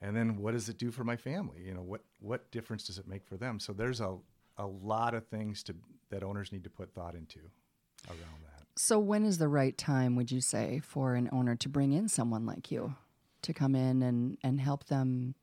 And 0.00 0.16
then 0.16 0.36
what 0.36 0.52
does 0.52 0.68
it 0.68 0.78
do 0.78 0.92
for 0.92 1.02
my 1.02 1.16
family? 1.16 1.62
You 1.64 1.74
know, 1.74 1.82
what, 1.82 2.02
what 2.20 2.50
difference 2.52 2.86
does 2.86 2.98
it 2.98 3.08
make 3.08 3.24
for 3.24 3.36
them? 3.36 3.58
So 3.58 3.72
there's 3.72 4.00
a, 4.00 4.16
a 4.58 4.66
lot 4.66 5.14
of 5.14 5.26
things 5.26 5.64
to, 5.64 5.74
that 6.10 6.22
owners 6.22 6.52
need 6.52 6.64
to 6.64 6.70
put 6.70 6.94
thought 6.94 7.16
into 7.16 7.40
around 8.08 8.42
that. 8.42 8.66
So, 8.76 8.98
when 8.98 9.24
is 9.24 9.38
the 9.38 9.48
right 9.48 9.76
time, 9.76 10.16
would 10.16 10.30
you 10.30 10.40
say, 10.40 10.80
for 10.84 11.14
an 11.14 11.28
owner 11.32 11.56
to 11.56 11.68
bring 11.68 11.92
in 11.92 12.08
someone 12.08 12.46
like 12.46 12.70
you 12.70 12.94
to 13.42 13.52
come 13.52 13.74
in 13.74 14.02
and, 14.02 14.38
and 14.42 14.60
help 14.60 14.86
them 14.86 15.34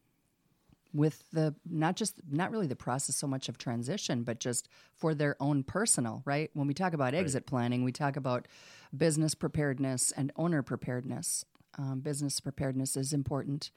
with 0.93 1.23
the 1.31 1.53
not 1.69 1.95
just 1.95 2.15
not 2.29 2.51
really 2.51 2.67
the 2.67 2.75
process 2.75 3.15
so 3.15 3.27
much 3.27 3.47
of 3.47 3.57
transition 3.57 4.23
but 4.23 4.39
just 4.39 4.67
for 4.95 5.13
their 5.13 5.35
own 5.39 5.63
personal 5.63 6.23
right? 6.25 6.49
When 6.53 6.67
we 6.67 6.73
talk 6.73 6.93
about 6.93 7.13
exit 7.13 7.45
planning 7.45 7.83
we 7.83 7.91
talk 7.91 8.15
about 8.15 8.47
business 8.95 9.35
preparedness 9.35 10.11
and 10.11 10.31
owner 10.35 10.61
preparedness. 10.63 11.45
Um, 11.77 11.99
business 11.99 12.39
preparedness 12.39 12.97
is 12.97 13.13
important 13.13 13.69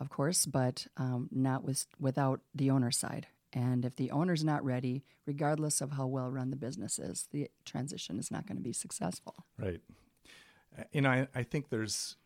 of 0.00 0.10
course 0.10 0.44
but 0.44 0.86
um, 0.96 1.28
not 1.30 1.62
with 1.62 1.86
without 2.00 2.40
the 2.54 2.70
owner 2.70 2.90
side 2.90 3.28
and 3.52 3.84
if 3.84 3.96
the 3.96 4.10
owner's 4.10 4.44
not 4.44 4.64
ready 4.64 5.04
regardless 5.26 5.80
of 5.80 5.92
how 5.92 6.06
well 6.06 6.30
run 6.30 6.50
the 6.50 6.56
business 6.56 6.98
is 6.98 7.28
the 7.32 7.50
transition 7.64 8.18
is 8.18 8.30
not 8.30 8.46
going 8.46 8.56
to 8.56 8.62
be 8.62 8.72
successful 8.72 9.44
Right. 9.58 9.80
And 10.92 11.06
I, 11.06 11.28
I 11.34 11.42
think 11.42 11.68
there's 11.68 12.16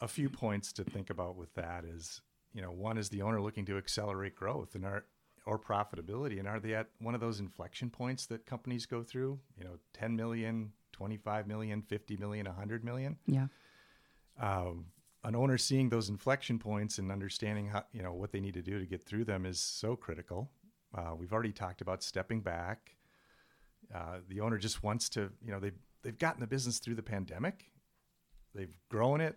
a 0.00 0.08
few 0.08 0.28
points 0.28 0.72
to 0.74 0.84
think 0.84 1.10
about 1.10 1.36
with 1.36 1.54
that 1.54 1.84
is, 1.84 2.20
you 2.52 2.62
know, 2.62 2.70
one 2.70 2.98
is 2.98 3.08
the 3.08 3.22
owner 3.22 3.40
looking 3.40 3.64
to 3.66 3.78
accelerate 3.78 4.34
growth 4.34 4.74
and 4.74 4.84
are 4.84 5.04
or 5.46 5.58
profitability. 5.58 6.40
And 6.40 6.48
are 6.48 6.58
they 6.58 6.74
at 6.74 6.88
one 6.98 7.14
of 7.14 7.20
those 7.20 7.38
inflection 7.38 7.88
points 7.88 8.26
that 8.26 8.46
companies 8.46 8.84
go 8.84 9.04
through? 9.04 9.38
You 9.56 9.64
know, 9.64 9.78
10 9.94 10.16
million, 10.16 10.72
25 10.92 11.46
million, 11.46 11.82
50 11.82 12.16
million, 12.16 12.46
100 12.46 12.84
million. 12.84 13.16
yeah 13.26 13.46
Um, 14.40 14.86
an 15.24 15.34
owner 15.34 15.58
seeing 15.58 15.88
those 15.88 16.08
inflection 16.08 16.58
points 16.58 16.98
and 16.98 17.10
understanding 17.10 17.66
how, 17.66 17.84
you 17.92 18.02
know, 18.02 18.12
what 18.12 18.32
they 18.32 18.40
need 18.40 18.54
to 18.54 18.62
do 18.62 18.78
to 18.78 18.86
get 18.86 19.04
through 19.04 19.24
them 19.24 19.44
is 19.44 19.58
so 19.58 19.96
critical. 19.96 20.50
Uh, 20.94 21.14
we've 21.18 21.32
already 21.32 21.52
talked 21.52 21.80
about 21.80 22.02
stepping 22.02 22.40
back. 22.40 22.94
Uh, 23.94 24.18
the 24.28 24.40
owner 24.40 24.58
just 24.58 24.82
wants 24.82 25.08
to, 25.08 25.30
you 25.44 25.50
know, 25.50 25.60
they've, 25.60 25.78
they've 26.02 26.18
gotten 26.18 26.40
the 26.40 26.46
business 26.46 26.78
through 26.78 26.94
the 26.94 27.02
pandemic. 27.02 27.70
They've 28.54 28.76
grown 28.88 29.20
it. 29.20 29.36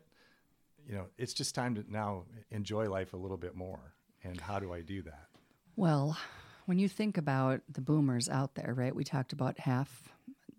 You 0.88 0.96
know, 0.96 1.06
it's 1.18 1.34
just 1.34 1.54
time 1.54 1.76
to 1.76 1.84
now 1.90 2.26
enjoy 2.52 2.90
life 2.90 3.14
a 3.14 3.18
little 3.18 3.38
bit 3.38 3.56
more. 3.56 3.94
And 4.24 4.40
how 4.40 4.60
do 4.60 4.74
I 4.74 4.82
do 4.82 5.02
that? 5.04 5.28
Well, 5.76 6.18
when 6.66 6.80
you 6.80 6.88
think 6.88 7.18
about 7.18 7.62
the 7.70 7.82
boomers 7.82 8.30
out 8.30 8.56
there, 8.56 8.74
right? 8.76 8.96
We 8.96 9.04
talked 9.04 9.34
about 9.34 9.60
half 9.60 10.10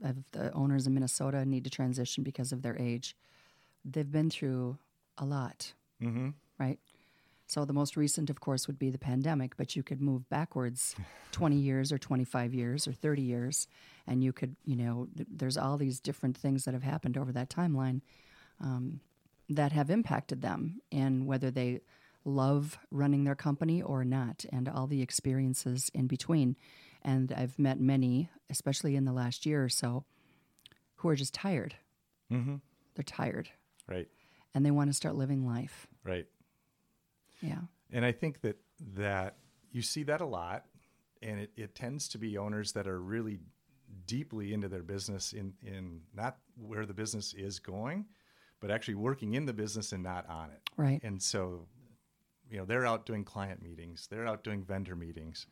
of 0.02 0.16
the 0.32 0.52
owners 0.52 0.86
in 0.86 0.94
Minnesota 0.94 1.44
need 1.44 1.64
to 1.64 1.70
transition 1.70 2.24
because 2.24 2.52
of 2.52 2.62
their 2.62 2.76
age. 2.80 3.16
They've 3.84 4.10
been 4.10 4.30
through 4.30 4.78
a 5.20 5.24
lot, 5.24 5.72
Mm-hmm. 6.02 6.30
right? 6.58 6.78
So 7.46 7.64
the 7.64 7.72
most 7.72 7.96
recent, 7.96 8.30
of 8.30 8.40
course, 8.40 8.66
would 8.68 8.78
be 8.78 8.90
the 8.90 8.98
pandemic, 8.98 9.56
but 9.56 9.74
you 9.76 9.82
could 9.82 10.00
move 10.00 10.28
backwards 10.28 10.94
20 11.32 11.56
years 11.56 11.92
or 11.92 11.98
25 11.98 12.54
years 12.54 12.86
or 12.88 12.92
30 12.92 13.22
years, 13.22 13.66
and 14.06 14.22
you 14.24 14.32
could, 14.32 14.56
you 14.64 14.76
know, 14.76 15.08
th- 15.16 15.28
there's 15.30 15.56
all 15.58 15.76
these 15.76 16.00
different 16.00 16.36
things 16.36 16.64
that 16.64 16.74
have 16.74 16.82
happened 16.84 17.16
over 17.18 17.32
that 17.32 17.50
timeline 17.50 18.00
um, 18.60 19.00
that 19.48 19.72
have 19.72 19.90
impacted 19.90 20.42
them 20.42 20.80
and 20.92 21.26
whether 21.26 21.50
they 21.50 21.80
love 22.24 22.78
running 22.90 23.24
their 23.24 23.34
company 23.34 23.82
or 23.82 24.04
not, 24.04 24.44
and 24.52 24.68
all 24.68 24.86
the 24.86 25.02
experiences 25.02 25.90
in 25.92 26.06
between. 26.06 26.54
And 27.02 27.32
I've 27.32 27.58
met 27.58 27.80
many, 27.80 28.30
especially 28.48 28.94
in 28.94 29.04
the 29.06 29.12
last 29.12 29.44
year 29.44 29.64
or 29.64 29.68
so, 29.70 30.04
who 30.96 31.08
are 31.08 31.16
just 31.16 31.34
tired. 31.34 31.74
Mm-hmm. 32.32 32.56
They're 32.94 33.02
tired 33.02 33.48
Right. 33.88 34.06
And 34.54 34.64
they 34.64 34.70
want 34.70 34.90
to 34.90 34.94
start 34.94 35.14
living 35.14 35.46
life. 35.46 35.86
Right. 36.04 36.26
Yeah. 37.40 37.60
And 37.92 38.04
I 38.04 38.12
think 38.12 38.40
that 38.42 38.56
that 38.94 39.36
you 39.72 39.82
see 39.82 40.02
that 40.04 40.20
a 40.20 40.26
lot, 40.26 40.64
and 41.22 41.40
it, 41.40 41.50
it 41.56 41.74
tends 41.74 42.08
to 42.08 42.18
be 42.18 42.38
owners 42.38 42.72
that 42.72 42.86
are 42.86 43.00
really 43.00 43.38
deeply 44.06 44.52
into 44.52 44.68
their 44.68 44.82
business 44.82 45.32
in 45.32 45.52
in 45.62 46.00
not 46.14 46.38
where 46.56 46.86
the 46.86 46.94
business 46.94 47.34
is 47.34 47.58
going, 47.58 48.06
but 48.60 48.70
actually 48.70 48.94
working 48.94 49.34
in 49.34 49.46
the 49.46 49.52
business 49.52 49.92
and 49.92 50.02
not 50.02 50.28
on 50.28 50.50
it. 50.50 50.60
Right. 50.76 51.00
And 51.02 51.20
so, 51.20 51.66
you 52.50 52.58
know, 52.58 52.64
they're 52.64 52.86
out 52.86 53.06
doing 53.06 53.24
client 53.24 53.62
meetings, 53.62 54.06
they're 54.10 54.26
out 54.26 54.44
doing 54.44 54.62
vendor 54.62 54.96
meetings. 54.96 55.46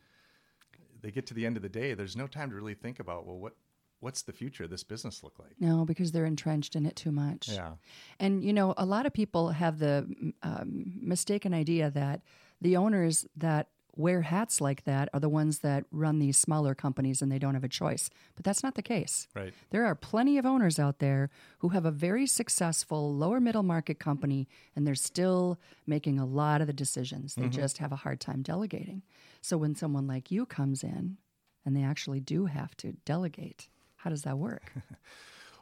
They 1.01 1.11
get 1.11 1.25
to 1.27 1.33
the 1.33 1.45
end 1.45 1.55
of 1.55 1.63
the 1.63 1.69
day, 1.69 1.93
there's 1.93 2.17
no 2.17 2.27
time 2.27 2.49
to 2.49 2.55
really 2.55 2.73
think 2.73 2.99
about 2.99 3.25
well, 3.25 3.37
what 3.37 3.55
what's 3.99 4.21
the 4.21 4.33
future 4.33 4.63
of 4.63 4.69
this 4.69 4.83
business 4.83 5.23
look 5.23 5.39
like? 5.39 5.51
No, 5.59 5.85
because 5.85 6.11
they're 6.11 6.25
entrenched 6.25 6.75
in 6.75 6.85
it 6.85 6.95
too 6.95 7.11
much. 7.11 7.49
Yeah. 7.49 7.73
And, 8.19 8.43
you 8.43 8.53
know, 8.53 8.73
a 8.77 8.85
lot 8.85 9.05
of 9.05 9.13
people 9.13 9.49
have 9.49 9.79
the 9.79 10.33
um, 10.43 10.93
mistaken 11.01 11.53
idea 11.53 11.89
that 11.91 12.21
the 12.61 12.77
owners 12.77 13.27
that 13.35 13.67
wear 13.95 14.21
hats 14.21 14.61
like 14.61 14.85
that 14.85 15.09
are 15.13 15.19
the 15.19 15.27
ones 15.27 15.59
that 15.59 15.83
run 15.91 16.19
these 16.19 16.37
smaller 16.37 16.73
companies 16.73 17.21
and 17.21 17.29
they 17.29 17.39
don't 17.39 17.53
have 17.53 17.65
a 17.65 17.69
choice. 17.69 18.09
But 18.35 18.45
that's 18.45 18.63
not 18.63 18.75
the 18.75 18.81
case. 18.81 19.27
Right. 19.35 19.53
There 19.71 19.85
are 19.85 19.95
plenty 19.95 20.37
of 20.37 20.45
owners 20.45 20.79
out 20.79 20.99
there 20.99 21.29
who 21.59 21.69
have 21.69 21.85
a 21.85 21.91
very 21.91 22.25
successful 22.25 23.13
lower 23.13 23.41
middle 23.41 23.63
market 23.63 23.99
company 23.99 24.47
and 24.73 24.87
they're 24.87 24.95
still 24.95 25.59
making 25.85 26.17
a 26.17 26.25
lot 26.25 26.61
of 26.61 26.67
the 26.67 26.73
decisions. 26.73 27.35
They 27.35 27.49
just 27.49 27.79
have 27.79 27.91
a 27.91 27.97
hard 27.97 28.21
time 28.21 28.41
delegating. 28.41 29.03
So 29.41 29.57
when 29.57 29.75
someone 29.75 30.07
like 30.07 30.31
you 30.31 30.45
comes 30.45 30.81
in 30.81 31.17
and 31.65 31.75
they 31.75 31.83
actually 31.83 32.21
do 32.21 32.45
have 32.45 32.77
to 32.77 32.93
delegate, 33.03 33.67
how 33.99 34.09
does 34.09 34.23
that 34.23 34.37
work? 34.37 34.71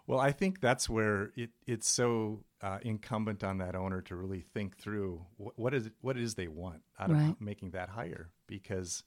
Well, 0.08 0.22
I 0.22 0.32
think 0.32 0.62
that's 0.62 0.90
where 0.90 1.32
it, 1.36 1.50
it's 1.66 1.90
so 1.90 2.46
uh, 2.62 2.78
incumbent 2.82 3.44
on 3.44 3.58
that 3.58 3.76
owner 3.76 4.02
to 4.04 4.16
really 4.16 4.40
think 4.40 4.78
through 4.78 5.26
what, 5.36 5.60
what 5.60 5.74
is 5.74 5.88
it, 5.88 5.94
what 6.00 6.16
it 6.16 6.24
is 6.24 6.36
they 6.36 6.48
want 6.48 6.82
out 6.98 7.10
Right. 7.12 7.32
of 7.32 7.42
making 7.42 7.72
that 7.72 7.90
hire, 7.90 8.30
because 8.48 9.04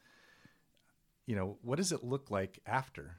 you 1.26 1.37
know 1.37 1.56
what 1.62 1.76
does 1.76 1.92
it 1.92 2.04
look 2.04 2.30
like 2.30 2.58
after? 2.66 3.16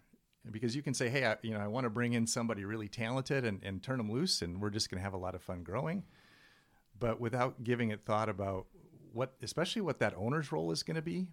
Because 0.52 0.76
you 0.76 0.84
can 0.84 0.94
say, 0.94 1.10
hey, 1.10 1.26
I, 1.26 1.38
you 1.42 1.56
know, 1.56 1.60
I 1.60 1.66
want 1.68 1.86
to 1.86 1.90
bring 1.90 2.14
in 2.14 2.28
somebody 2.28 2.66
really 2.66 2.88
talented 2.88 3.46
and, 3.46 3.64
and 3.64 3.82
turn 3.82 3.98
them 3.98 4.12
loose, 4.12 4.44
and 4.44 4.62
we're 4.62 4.70
just 4.70 4.92
going 4.92 5.00
to 5.00 5.04
have 5.04 5.14
a 5.14 5.18
lot 5.18 5.34
of 5.34 5.42
fun 5.42 5.64
growing, 5.64 6.04
but 7.00 7.20
without 7.20 7.64
giving 7.64 7.90
it 7.90 8.06
thought 8.06 8.30
about 8.30 8.68
what, 9.12 9.34
especially 9.42 9.82
what 9.82 9.98
that 10.00 10.14
owner's 10.16 10.52
role 10.52 10.72
is 10.72 10.84
going 10.84 10.96
to 10.96 11.02
be 11.02 11.30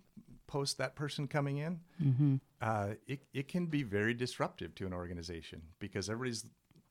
post 0.48 0.78
that 0.78 0.96
person 0.96 1.28
coming 1.28 1.58
in 1.58 1.78
uh, 2.60 2.88
it, 3.06 3.20
it 3.32 3.46
can 3.46 3.66
be 3.66 3.84
very 3.84 4.14
disruptive 4.14 4.74
to 4.74 4.86
an 4.86 4.92
organization 4.92 5.62
because 5.78 6.10
everybody's 6.10 6.44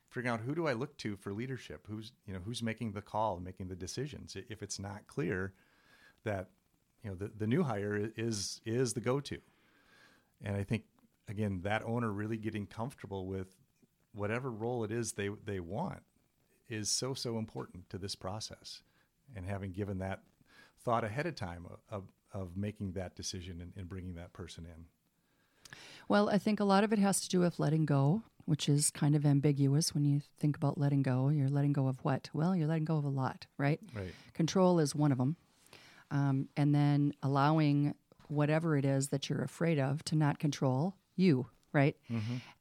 figuring 0.10 0.34
out 0.34 0.40
who 0.46 0.56
do 0.56 0.68
I 0.68 0.74
look 0.74 0.96
to 0.98 1.16
for 1.18 1.34
leadership? 1.34 1.86
Who's 1.90 2.14
you 2.26 2.34
know 2.34 2.40
who's 2.46 2.64
making 2.64 2.94
the 2.94 3.02
call, 3.02 3.36
and 3.36 3.44
making 3.44 3.68
the 3.68 3.76
decisions? 3.76 4.36
If 4.50 4.64
it's 4.64 4.80
not 4.80 5.08
clear 5.08 5.54
that 6.24 6.48
you 7.04 7.10
know 7.10 7.16
the, 7.16 7.32
the 7.38 7.48
new 7.48 7.64
hire 7.64 8.12
is 8.16 8.62
is 8.66 8.94
the 8.94 9.02
go 9.02 9.20
to, 9.20 9.40
and 10.44 10.56
I 10.56 10.64
think 10.64 10.84
again 11.28 11.62
that 11.64 11.84
owner 11.84 12.12
really 12.12 12.38
getting 12.38 12.66
comfortable 12.66 13.28
with 13.28 13.48
whatever 14.14 14.50
role 14.50 14.84
it 14.84 14.92
is 14.92 15.14
they 15.14 15.30
they 15.46 15.60
want 15.60 16.04
is 16.70 16.90
so 16.90 17.14
so 17.14 17.38
important 17.38 17.90
to 17.90 17.98
this 17.98 18.16
process, 18.16 18.82
and 19.36 19.46
having 19.46 19.72
given 19.72 20.00
that 20.00 20.22
thought 20.80 21.04
ahead 21.04 21.26
of 21.26 21.36
time 21.36 21.66
of 21.90 22.04
of 22.42 22.56
making 22.56 22.94
that 22.94 23.16
decision 23.16 23.62
and, 23.62 23.74
and 23.76 23.90
bringing 23.90 24.16
that 24.16 24.34
person 24.34 24.66
in. 24.66 24.86
Well, 26.08 26.30
I 26.30 26.38
think 26.38 26.60
a 26.60 26.64
lot 26.64 26.84
of 26.84 26.94
it 26.94 27.00
has 27.00 27.20
to 27.22 27.30
do 27.30 27.42
with 27.42 27.60
letting 27.60 27.86
go, 27.86 28.24
which 28.46 28.70
is 28.70 28.92
kind 28.92 29.16
of 29.16 29.26
ambiguous 29.26 29.94
when 29.94 30.06
you 30.06 30.22
think 30.40 30.56
about 30.56 30.78
letting 30.78 31.04
go. 31.04 31.30
You're 31.30 31.50
letting 31.50 31.74
go 31.74 31.88
of 31.88 32.00
what? 32.04 32.30
Well, 32.34 32.56
you're 32.56 32.68
letting 32.68 32.86
go 32.86 32.98
of 32.98 33.04
a 33.04 33.10
lot, 33.10 33.46
right? 33.58 33.80
Right. 33.94 34.14
Control 34.34 34.80
is 34.80 34.96
one 34.96 35.12
of 35.12 35.18
them. 35.18 35.36
Um, 36.10 36.48
and 36.56 36.74
then 36.74 37.14
allowing 37.22 37.94
whatever 38.30 38.78
it 38.78 38.86
is 38.86 39.10
that 39.10 39.30
you're 39.30 39.42
afraid 39.42 39.80
of 39.80 40.04
to 40.06 40.16
not 40.16 40.40
control 40.40 40.96
you, 41.18 41.48
right? 41.74 41.98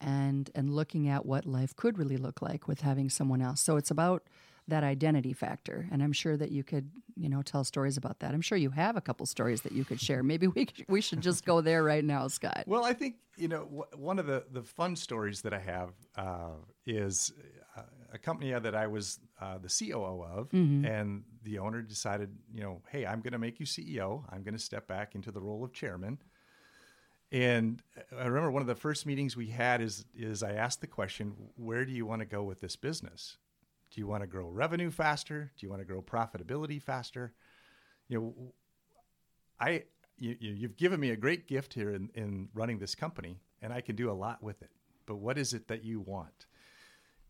And 0.00 0.50
and 0.54 0.74
looking 0.74 1.08
at 1.08 1.24
what 1.24 1.46
life 1.46 1.76
could 1.76 1.98
really 1.98 2.16
look 2.16 2.42
like 2.42 2.66
with 2.66 2.80
having 2.80 3.08
someone 3.08 3.40
else. 3.40 3.60
So 3.60 3.76
it's 3.76 3.90
about 3.90 4.24
that 4.68 4.82
identity 4.82 5.32
factor, 5.32 5.88
and 5.92 6.02
I'm 6.02 6.12
sure 6.12 6.36
that 6.36 6.50
you 6.50 6.64
could, 6.64 6.90
you 7.14 7.28
know, 7.28 7.42
tell 7.42 7.62
stories 7.64 7.96
about 7.96 8.18
that. 8.20 8.34
I'm 8.34 8.40
sure 8.40 8.58
you 8.58 8.70
have 8.70 8.96
a 8.96 9.00
couple 9.00 9.24
stories 9.26 9.62
that 9.62 9.72
you 9.72 9.84
could 9.84 10.00
share. 10.00 10.22
Maybe 10.32 10.48
we 10.48 10.68
we 10.88 11.00
should 11.00 11.20
just 11.20 11.44
go 11.44 11.60
there 11.60 11.82
right 11.82 12.04
now, 12.04 12.28
Scott. 12.28 12.64
Well, 12.66 12.84
I 12.84 12.92
think 12.92 13.16
you 13.36 13.48
know 13.48 13.64
w- 13.64 13.84
one 13.96 14.18
of 14.18 14.26
the 14.26 14.44
the 14.50 14.62
fun 14.62 14.96
stories 14.96 15.42
that 15.42 15.54
I 15.54 15.60
have 15.60 15.90
uh, 16.16 16.56
is 16.86 17.32
uh, 17.76 17.82
a 18.12 18.18
company 18.18 18.52
that 18.52 18.74
I 18.74 18.86
was 18.86 19.20
uh, 19.40 19.58
the 19.58 19.68
COO 19.68 20.22
of, 20.24 20.52
and 20.52 21.22
the 21.42 21.58
owner 21.58 21.82
decided, 21.82 22.30
you 22.52 22.62
know, 22.62 22.82
hey, 22.90 23.06
I'm 23.06 23.20
going 23.20 23.32
to 23.32 23.38
make 23.38 23.60
you 23.60 23.66
CEO. 23.66 24.24
I'm 24.30 24.42
going 24.42 24.54
to 24.54 24.60
step 24.62 24.86
back 24.88 25.14
into 25.14 25.30
the 25.30 25.40
role 25.40 25.62
of 25.64 25.72
chairman. 25.72 26.18
And 27.32 27.82
I 28.16 28.26
remember 28.26 28.50
one 28.52 28.62
of 28.62 28.68
the 28.68 28.74
first 28.76 29.04
meetings 29.04 29.36
we 29.36 29.48
had 29.48 29.80
is 29.80 30.04
is 30.14 30.42
I 30.42 30.52
asked 30.52 30.80
the 30.80 30.86
question, 30.86 31.34
where 31.56 31.84
do 31.84 31.92
you 31.92 32.06
want 32.06 32.20
to 32.20 32.26
go 32.26 32.42
with 32.42 32.60
this 32.60 32.76
business? 32.76 33.36
Do 33.90 34.00
you 34.00 34.06
want 34.06 34.22
to 34.22 34.26
grow 34.26 34.48
revenue 34.48 34.90
faster? 34.90 35.52
Do 35.56 35.64
you 35.66 35.70
want 35.70 35.80
to 35.80 35.86
grow 35.86 36.02
profitability 36.02 36.82
faster? 36.82 37.32
You 38.08 38.18
know, 38.20 38.52
I 39.60 39.84
you, 40.18 40.36
you- 40.40 40.52
you've 40.54 40.76
given 40.76 40.98
me 41.00 41.10
a 41.10 41.16
great 41.16 41.46
gift 41.46 41.74
here 41.74 41.90
in, 41.92 42.10
in 42.14 42.48
running 42.54 42.78
this 42.78 42.94
company, 42.94 43.38
and 43.62 43.72
I 43.72 43.80
can 43.80 43.96
do 43.96 44.10
a 44.10 44.12
lot 44.14 44.42
with 44.42 44.62
it. 44.62 44.70
But 45.06 45.16
what 45.16 45.38
is 45.38 45.52
it 45.54 45.68
that 45.68 45.84
you 45.84 46.00
want? 46.00 46.46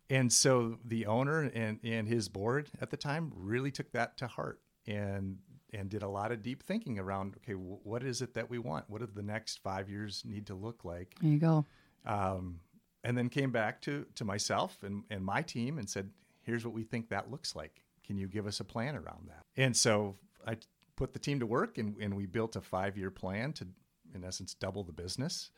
And 0.09 0.33
so 0.33 0.79
the 0.85 1.07
owner 1.07 1.43
and, 1.55 1.81
and 1.83 2.07
his 2.07 2.29
board 2.29 2.71
at 2.81 2.91
the 2.91 2.97
time 2.97 3.33
really 3.35 3.71
took 3.73 3.91
that 3.93 4.17
to 4.19 4.27
heart 4.27 4.61
and 4.87 5.39
and 5.73 5.91
did 5.91 6.05
a 6.05 6.09
lot 6.09 6.31
of 6.31 6.43
deep 6.45 6.63
thinking 6.63 6.97
around 6.99 7.35
okay, 7.39 7.53
wh- 7.55 7.85
what 7.85 8.05
is 8.05 8.23
it 8.23 8.35
that 8.35 8.49
we 8.49 8.59
want? 8.59 8.89
What 8.89 9.01
do 9.01 9.09
the 9.13 9.23
next 9.23 9.59
five 9.63 9.91
years 9.91 10.23
need 10.25 10.47
to 10.47 10.55
look 10.55 10.85
like? 10.85 11.17
There 11.21 11.31
you 11.31 11.39
go. 11.39 11.65
um, 12.07 12.61
and 13.03 13.19
then 13.19 13.29
came 13.29 13.51
back 13.51 13.83
to 13.83 14.07
to 14.15 14.25
myself 14.25 14.79
and, 14.85 15.03
and 15.11 15.25
my 15.25 15.43
team 15.43 15.79
and 15.79 15.91
said, 15.91 16.11
"Here's 16.47 16.65
what 16.65 16.73
we 16.73 16.85
think 16.85 17.11
that 17.11 17.31
looks 17.31 17.55
like. 17.55 17.83
Can 18.07 18.17
you 18.17 18.29
give 18.29 18.47
us 18.47 18.61
a 18.61 18.65
plan 18.65 18.97
around 18.97 19.29
that?" 19.29 19.45
And 19.57 19.77
so 19.77 20.17
I 20.47 20.57
put 20.97 21.13
the 21.13 21.19
team 21.19 21.41
to 21.41 21.47
work, 21.47 21.77
and, 21.79 21.97
and 22.01 22.17
we 22.17 22.27
built 22.27 22.57
a 22.57 22.61
five 22.61 22.97
year 22.97 23.11
plan 23.11 23.53
to, 23.55 23.67
in 24.15 24.25
essence, 24.25 24.55
double 24.55 24.83
the 24.85 24.93
business. 24.93 25.51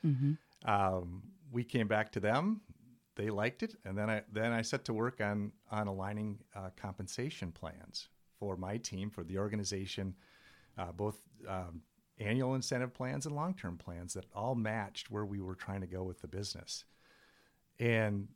Um, 0.64 1.23
we 1.52 1.62
came 1.64 1.87
back 1.87 2.11
to 2.12 2.21
them. 2.21 2.61
They 3.14 3.30
liked 3.30 3.62
it, 3.62 3.75
and 3.85 3.97
then 3.97 4.09
I 4.11 4.23
then 4.33 4.52
I 4.52 4.62
set 4.62 4.85
to 4.87 4.92
work 4.95 5.21
on 5.21 5.52
on 5.71 5.88
aligning 5.88 6.38
uh, 6.54 6.71
compensation 6.76 7.52
plans 7.52 8.09
for 8.38 8.57
my 8.57 8.76
team 8.76 9.11
for 9.11 9.25
the 9.25 9.38
organization, 9.38 10.14
uh, 10.76 10.92
both 10.92 11.21
um, 11.49 11.83
annual 12.21 12.54
incentive 12.54 12.95
plans 12.95 13.26
and 13.26 13.35
long 13.35 13.54
term 13.54 13.76
plans 13.76 14.14
that 14.14 14.26
all 14.35 14.54
matched 14.54 15.11
where 15.11 15.25
we 15.25 15.40
were 15.40 15.54
trying 15.54 15.80
to 15.80 15.87
go 15.87 16.02
with 16.02 16.21
the 16.21 16.28
business. 16.28 16.85
And 17.80 18.28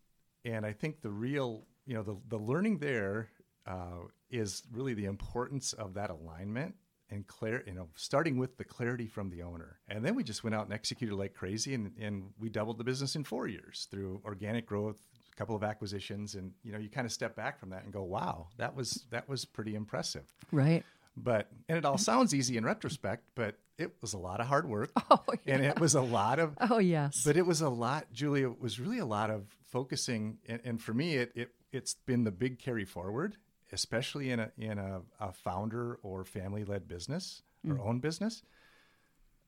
and 0.44 0.66
I 0.66 0.73
think 0.73 1.00
the 1.00 1.11
real 1.11 1.64
you 1.86 1.94
know 1.94 2.02
the 2.02 2.16
the 2.28 2.38
learning 2.38 2.78
there 2.78 3.28
uh, 3.66 4.00
is 4.30 4.62
really 4.72 4.94
the 4.94 5.04
importance 5.06 5.72
of 5.72 5.94
that 5.94 6.10
alignment 6.10 6.74
and 7.10 7.26
clear, 7.26 7.62
you 7.66 7.74
know, 7.74 7.88
starting 7.94 8.38
with 8.38 8.56
the 8.56 8.64
clarity 8.64 9.06
from 9.06 9.28
the 9.28 9.42
owner. 9.42 9.78
And 9.86 10.02
then 10.02 10.14
we 10.14 10.24
just 10.24 10.42
went 10.42 10.54
out 10.56 10.64
and 10.64 10.72
executed 10.72 11.14
like 11.14 11.34
crazy 11.34 11.74
and, 11.74 11.92
and 12.00 12.30
we 12.38 12.48
doubled 12.48 12.78
the 12.78 12.84
business 12.84 13.16
in 13.16 13.22
four 13.22 13.46
years 13.48 13.86
through 13.90 14.22
organic 14.24 14.64
growth, 14.64 14.96
a 15.30 15.36
couple 15.36 15.54
of 15.54 15.62
acquisitions. 15.62 16.36
And, 16.36 16.52
you 16.62 16.72
know, 16.72 16.78
you 16.78 16.88
kind 16.88 17.04
of 17.04 17.12
step 17.12 17.36
back 17.36 17.60
from 17.60 17.68
that 17.68 17.84
and 17.84 17.92
go, 17.92 18.02
wow, 18.02 18.46
that 18.56 18.74
was, 18.74 19.04
that 19.10 19.28
was 19.28 19.44
pretty 19.44 19.74
impressive. 19.74 20.24
Right. 20.50 20.84
But, 21.14 21.48
and 21.68 21.76
it 21.76 21.84
all 21.84 21.98
sounds 21.98 22.34
easy 22.34 22.56
in 22.56 22.64
retrospect, 22.64 23.24
but 23.34 23.58
it 23.76 23.92
was 24.00 24.14
a 24.14 24.18
lot 24.18 24.40
of 24.40 24.46
hard 24.46 24.66
work. 24.66 24.90
Oh, 25.10 25.20
And 25.46 25.62
it 25.62 25.78
was 25.78 25.94
a 25.94 26.00
lot 26.00 26.38
of, 26.38 26.56
Oh, 26.70 26.78
yes. 26.78 27.22
but 27.26 27.36
it 27.36 27.44
was 27.44 27.60
a 27.60 27.68
lot, 27.68 28.06
Julia, 28.14 28.50
it 28.50 28.58
was 28.58 28.80
really 28.80 29.00
a 29.00 29.04
lot 29.06 29.28
of 29.28 29.44
focusing. 29.68 30.38
And, 30.48 30.60
and 30.64 30.80
for 30.80 30.94
me, 30.94 31.16
it, 31.16 31.32
it, 31.34 31.50
it's 31.73 31.95
been 32.07 32.25
the 32.25 32.31
big 32.31 32.59
carry 32.59 32.85
forward, 32.85 33.37
especially 33.73 34.31
in 34.31 34.41
a, 34.41 34.50
in 34.59 34.79
a, 34.79 35.00
a 35.21 35.33
founder 35.33 35.99
or 36.02 36.25
family 36.25 36.64
led 36.64 36.87
business 36.88 37.43
or 37.69 37.75
Mm. 37.76 37.87
own 37.87 37.99
business. 38.00 38.43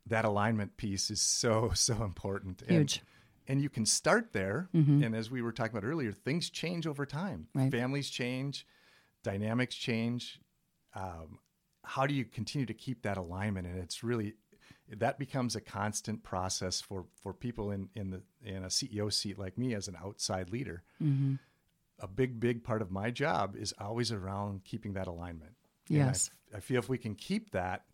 That 0.07 0.25
alignment 0.25 0.76
piece 0.76 1.11
is 1.11 1.21
so, 1.21 1.71
so 1.75 2.02
important. 2.04 2.62
And- 2.62 2.71
Huge. 2.78 3.02
And, 3.47 3.61
you 3.61 3.69
can 3.69 3.85
start 3.85 4.33
there. 4.33 4.71
And 4.73 5.14
as 5.14 5.31
we 5.31 5.43
were 5.43 5.52
talking 5.52 5.76
about 5.76 5.87
earlier, 5.87 6.12
things 6.12 6.49
change 6.49 6.87
over 6.87 7.04
time. 7.04 7.49
Right. 7.54 7.71
Families 7.71 8.09
change, 8.09 8.66
dynamics 9.23 9.75
change. 9.75 10.40
Um, 10.95 11.40
how 11.83 12.07
do 12.07 12.14
you 12.14 12.25
continue 12.25 12.64
to 12.64 12.73
keep 12.73 13.02
that 13.02 13.19
alignment? 13.19 13.66
And 13.66 13.78
it's 13.78 14.02
really 14.02 14.35
that 14.88 15.19
becomes 15.19 15.57
a 15.57 15.61
constant 15.61 16.23
process 16.23 16.81
for 16.81 17.04
for 17.23 17.35
people 17.35 17.71
in 17.71 17.90
in 17.95 18.09
the 18.11 18.23
in 18.43 18.64
a 18.64 18.69
CEO 18.69 19.12
seat 19.12 19.38
like 19.38 19.59
me 19.59 19.75
as 19.75 19.88
an 19.88 19.97
outside 20.02 20.49
leader. 20.50 20.83
A 22.00 22.08
big 22.08 22.40
big 22.40 22.64
part 22.64 22.82
of 22.82 22.90
my 22.90 23.10
job 23.10 23.56
is 23.56 23.72
always 23.78 24.10
around 24.12 24.64
keeping 24.64 24.94
that 24.94 25.06
alignment. 25.06 25.52
And 25.88 26.02
I 26.02 26.06
Yes. 26.06 26.30
f- 26.52 26.56
I, 26.56 26.60
feel 26.60 26.78
if 26.78 26.88
we 26.88 26.98
can 26.98 27.14
keep 27.14 27.50
that, 27.52 27.84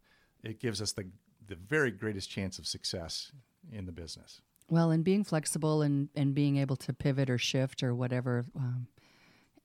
it 0.43 0.59
gives 0.59 0.81
us 0.81 0.93
the 0.93 1.07
the 1.47 1.55
very 1.57 1.91
greatest 1.91 2.31
chance 2.31 2.59
of 2.59 2.67
success 2.67 3.33
in 3.73 3.85
the 3.87 3.93
business. 3.93 4.41
Well, 4.71 4.91
and 4.93 5.03
being 5.05 5.25
flexible 5.25 5.83
and, 5.83 6.09
and 6.15 6.33
being 6.35 6.57
able 6.59 6.77
to 6.77 6.93
pivot 6.93 7.29
or 7.29 7.39
shift 7.39 7.83
or 7.83 7.93
whatever 7.95 8.45
um, 8.55 8.87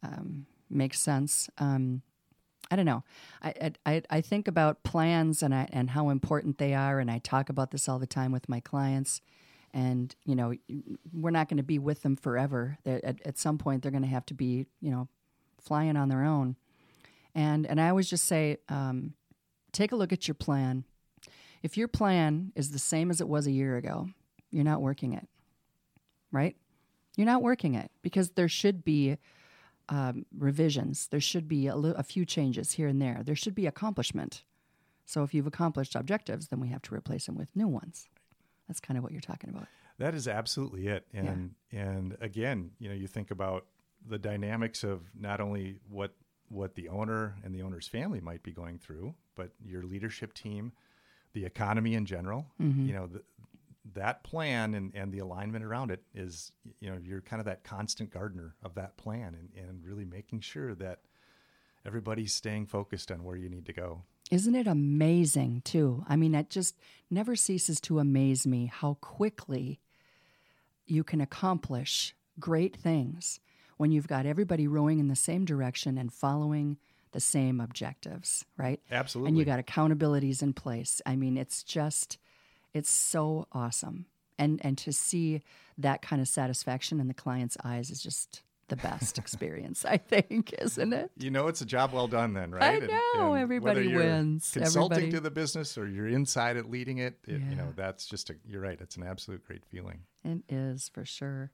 um, 0.01 0.45
makes 0.69 0.99
sense. 0.99 1.47
Um, 1.59 2.01
I 2.71 2.75
don't 2.75 2.85
know. 2.87 3.03
I, 3.43 3.49
I- 3.85 3.91
I 3.93 4.01
I 4.09 4.21
think 4.21 4.47
about 4.47 4.83
plans 4.83 5.43
and 5.43 5.53
I 5.55 5.69
and 5.71 5.91
how 5.91 6.09
important 6.09 6.57
they 6.57 6.73
are, 6.73 6.99
and 6.99 7.09
I 7.09 7.19
talk 7.19 7.49
about 7.49 7.71
this 7.71 7.87
all 7.87 7.99
the 7.99 8.07
time 8.07 8.31
with 8.31 8.49
my 8.49 8.59
clients. 8.59 9.21
And 9.75 10.15
you 10.25 10.35
know, 10.35 10.53
we're 11.13 11.31
not 11.31 11.49
going 11.49 11.57
to 11.57 11.63
be 11.63 11.79
with 11.79 12.01
them 12.01 12.15
forever. 12.15 12.77
At, 12.85 13.21
at 13.25 13.37
some 13.37 13.57
point, 13.57 13.83
they're 13.83 13.91
going 13.91 14.03
to 14.03 14.09
have 14.09 14.25
to 14.27 14.33
be, 14.33 14.65
you 14.79 14.89
know, 14.89 15.09
flying 15.61 15.97
on 15.97 16.07
their 16.07 16.23
own. 16.23 16.55
And 17.35 17.67
and 17.67 17.79
I 17.79 17.89
always 17.89 18.09
just 18.09 18.25
say, 18.25 18.57
um, 18.69 19.13
take 19.73 19.91
a 19.91 19.97
look 19.97 20.13
at 20.13 20.29
your 20.29 20.35
plan. 20.35 20.85
If 21.61 21.77
your 21.77 21.89
plan 21.89 22.53
is 22.55 22.71
the 22.71 22.79
same 22.79 23.11
as 23.11 23.19
it 23.19 23.27
was 23.27 23.47
a 23.47 23.51
year 23.51 23.75
ago, 23.75 24.07
you're 24.49 24.63
not 24.63 24.81
working 24.81 25.11
it, 25.11 25.27
right? 26.31 26.55
You're 27.17 27.25
not 27.25 27.41
working 27.41 27.75
it 27.75 27.91
because 28.01 28.31
there 28.31 28.47
should 28.47 28.85
be 28.85 29.17
um, 29.89 30.25
revisions. 30.37 31.07
There 31.07 31.19
should 31.19 31.47
be 31.47 31.67
a, 31.67 31.75
li- 31.75 31.93
a 31.97 32.03
few 32.03 32.23
changes 32.23 32.73
here 32.73 32.87
and 32.87 33.01
there. 33.01 33.21
There 33.23 33.35
should 33.35 33.55
be 33.55 33.67
accomplishment. 33.67 34.43
So 35.05 35.23
if 35.23 35.33
you've 35.33 35.47
accomplished 35.47 35.95
objectives, 35.95 36.47
then 36.47 36.59
we 36.59 36.69
have 36.69 36.81
to 36.83 36.95
replace 36.95 37.25
them 37.25 37.35
with 37.35 37.49
new 37.55 37.67
ones. 37.67 38.07
That's 38.67 38.79
kind 38.79 38.97
of 38.97 39.03
what 39.03 39.11
you're 39.11 39.21
talking 39.21 39.49
about. 39.49 39.67
That 39.97 40.13
is 40.13 40.27
absolutely 40.27 40.87
it. 40.87 41.05
And 41.13 41.55
and 41.71 42.17
again, 42.19 42.71
you 42.79 42.89
know, 42.89 42.95
you 42.95 43.07
think 43.07 43.31
about 43.31 43.65
the 44.07 44.19
dynamics 44.19 44.83
of 44.83 45.01
not 45.17 45.39
only 45.39 45.79
what 45.89 46.13
what 46.49 46.75
the 46.75 46.89
owner 46.89 47.35
and 47.43 47.53
the 47.55 47.61
owner's 47.61 47.87
family 47.87 48.19
might 48.19 48.43
be 48.43 48.51
going 48.51 48.77
through, 48.77 49.15
but 49.35 49.51
your 49.63 49.83
leadership 49.83 50.33
team, 50.33 50.73
the 51.33 51.45
economy 51.45 51.95
in 51.95 52.05
general. 52.05 52.45
Mm-hmm. 52.61 52.85
You 52.87 52.93
know, 52.93 53.07
the, 53.07 53.21
that 53.93 54.23
plan 54.23 54.73
and, 54.73 54.93
and 54.95 55.11
the 55.11 55.19
alignment 55.19 55.63
around 55.63 55.91
it 55.91 56.03
is, 56.13 56.51
you 56.79 56.89
know, 56.89 56.97
you're 57.01 57.21
kind 57.21 57.39
of 57.39 57.45
that 57.45 57.63
constant 57.63 58.11
gardener 58.11 58.55
of 58.63 58.75
that 58.75 58.97
plan 58.97 59.35
and, 59.35 59.49
and 59.67 59.85
really 59.85 60.05
making 60.05 60.41
sure 60.41 60.75
that 60.75 60.99
everybody's 61.85 62.33
staying 62.33 62.65
focused 62.65 63.11
on 63.11 63.23
where 63.23 63.35
you 63.35 63.49
need 63.49 63.65
to 63.65 63.73
go. 63.73 64.03
Isn't 64.31 64.55
it 64.55 64.67
amazing, 64.67 65.61
too? 65.63 66.03
I 66.07 66.15
mean, 66.15 66.33
it 66.33 66.49
just 66.49 66.75
never 67.11 67.35
ceases 67.35 67.79
to 67.81 67.99
amaze 67.99 68.47
me 68.47 68.71
how 68.73 68.97
quickly 68.99 69.79
you 70.87 71.03
can 71.03 71.21
accomplish 71.21 72.15
great 72.39 72.75
things 72.75 73.39
when 73.77 73.91
you've 73.91 74.07
got 74.07 74.25
everybody 74.25 74.67
rowing 74.67 74.99
in 74.99 75.09
the 75.09 75.15
same 75.15 75.45
direction 75.45 75.97
and 75.97 76.11
following 76.11 76.77
the 77.11 77.19
same 77.19 77.61
objectives, 77.61 78.45
right? 78.57 78.79
Absolutely. 78.91 79.29
And 79.29 79.37
you 79.37 79.45
got 79.45 79.63
accountabilities 79.63 80.41
in 80.41 80.53
place. 80.53 81.01
I 81.05 81.15
mean, 81.15 81.37
it's 81.37 81.63
just, 81.63 82.17
it's 82.73 82.89
so 82.89 83.47
awesome. 83.51 84.05
And, 84.37 84.59
and 84.63 84.77
to 84.79 84.91
see 84.91 85.41
that 85.77 86.01
kind 86.01 86.21
of 86.21 86.27
satisfaction 86.27 86.99
in 86.99 87.07
the 87.07 87.13
client's 87.13 87.57
eyes 87.63 87.89
is 87.89 88.01
just 88.01 88.41
the 88.67 88.75
best 88.75 89.17
experience, 89.17 89.85
I 89.85 89.97
think, 89.97 90.53
isn't 90.59 90.93
it? 90.93 91.11
You 91.17 91.31
know, 91.31 91.47
it's 91.47 91.61
a 91.61 91.65
job 91.65 91.93
well 91.93 92.07
done 92.07 92.33
then, 92.33 92.51
right? 92.51 92.81
I 92.83 92.85
know, 93.17 93.33
everybody 93.33 93.79
whether 93.79 93.89
you're 93.89 94.03
wins. 94.03 94.51
Consulting 94.51 94.97
Everybody- 94.97 95.11
to 95.11 95.19
the 95.19 95.31
business 95.31 95.77
or 95.77 95.87
you're 95.87 96.07
inside 96.07 96.57
it 96.57 96.69
leading 96.69 96.97
it, 96.97 97.19
it 97.27 97.41
you 97.41 97.55
know, 97.55 97.73
that's 97.75 98.05
just 98.07 98.29
a, 98.29 98.35
you're 98.47 98.61
right. 98.61 98.79
It's 98.81 98.97
an 98.97 99.03
absolute 99.03 99.45
great 99.45 99.65
feeling. 99.65 100.01
It 100.23 100.43
is 100.49 100.89
for 100.89 101.05
sure. 101.05 101.51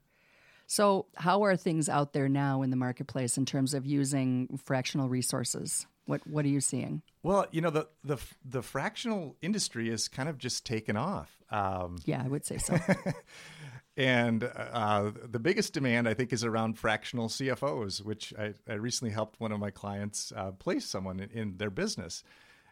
So, 0.66 1.06
how 1.16 1.42
are 1.44 1.56
things 1.56 1.88
out 1.90 2.14
there 2.14 2.28
now 2.30 2.62
in 2.62 2.70
the 2.70 2.76
marketplace 2.76 3.36
in 3.36 3.44
terms 3.44 3.74
of 3.74 3.84
using 3.84 4.58
fractional 4.64 5.08
resources? 5.10 5.86
What 6.06 6.26
What 6.26 6.44
are 6.46 6.48
you 6.48 6.60
seeing? 6.60 7.02
Well, 7.22 7.46
you 7.52 7.60
know, 7.60 7.70
the, 7.70 7.88
the, 8.02 8.16
the 8.44 8.62
fractional 8.62 9.36
industry 9.42 9.88
is 9.90 10.08
kind 10.08 10.28
of 10.28 10.38
just 10.38 10.64
taken 10.64 10.96
off. 10.96 11.36
Um, 11.50 11.98
Yeah, 12.06 12.22
I 12.24 12.28
would 12.28 12.44
say 12.46 12.56
so. 12.58 12.76
And 13.96 14.44
uh, 14.44 15.10
the 15.22 15.38
biggest 15.38 15.74
demand, 15.74 16.08
I 16.08 16.14
think, 16.14 16.32
is 16.32 16.44
around 16.44 16.78
fractional 16.78 17.28
CFOs, 17.28 18.02
which 18.02 18.32
I, 18.38 18.54
I 18.66 18.74
recently 18.74 19.12
helped 19.12 19.38
one 19.38 19.52
of 19.52 19.60
my 19.60 19.70
clients 19.70 20.32
uh, 20.34 20.52
place 20.52 20.86
someone 20.86 21.20
in, 21.20 21.30
in 21.30 21.56
their 21.58 21.70
business. 21.70 22.24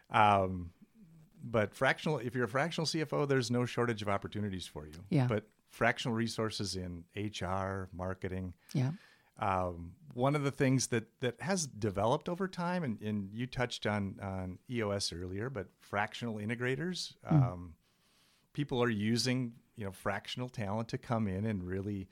Um, 0.09 0.71
but 1.43 1.75
fractional, 1.75 2.17
if 2.17 2.33
you're 2.33 2.45
a 2.45 2.49
fractional 2.49 2.87
CFO, 2.87 3.27
there's 3.27 3.51
no 3.51 3.65
shortage 3.65 4.01
of 4.01 4.09
opportunities 4.09 4.65
for 4.65 4.85
you. 4.85 4.93
Yeah. 5.09 5.27
But 5.27 5.45
fractional 5.69 6.15
resources 6.15 6.75
in 6.75 7.03
HR, 7.15 7.87
marketing, 7.93 8.53
yeah. 8.73 8.91
um, 9.39 9.93
one 10.13 10.35
of 10.35 10.43
the 10.43 10.51
things 10.51 10.87
that 10.87 11.05
that 11.21 11.39
has 11.41 11.65
developed 11.65 12.29
over 12.29 12.47
time, 12.47 12.83
and, 12.83 13.01
and 13.01 13.29
you 13.33 13.47
touched 13.47 13.85
on 13.85 14.17
on 14.21 14.59
EOS 14.69 15.13
earlier, 15.13 15.49
but 15.49 15.67
fractional 15.79 16.35
integrators, 16.35 17.13
um, 17.27 17.73
people 18.53 18.83
are 18.83 18.89
using 18.89 19.53
you 19.81 19.87
know 19.87 19.91
fractional 19.91 20.47
talent 20.47 20.87
to 20.89 20.97
come 20.99 21.27
in 21.27 21.43
and 21.47 21.63
really 21.63 22.07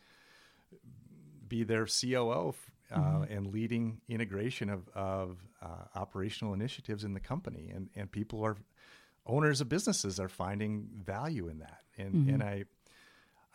be 1.47 1.63
their 1.63 1.85
COO 1.85 2.55
uh, 2.91 3.25
and 3.29 3.53
leading 3.53 4.01
integration 4.09 4.71
of 4.71 4.89
of 4.95 5.37
uh, 5.61 5.85
operational 5.95 6.55
initiatives 6.55 7.03
in 7.03 7.13
the 7.13 7.19
company, 7.19 7.71
and 7.73 7.89
and 7.95 8.11
people 8.11 8.43
are 8.43 8.57
owners 9.27 9.61
of 9.61 9.69
businesses 9.69 10.19
are 10.19 10.29
finding 10.29 10.89
value 11.05 11.47
in 11.47 11.59
that, 11.59 11.81
and 11.97 12.27
and 12.27 12.43
I. 12.43 12.65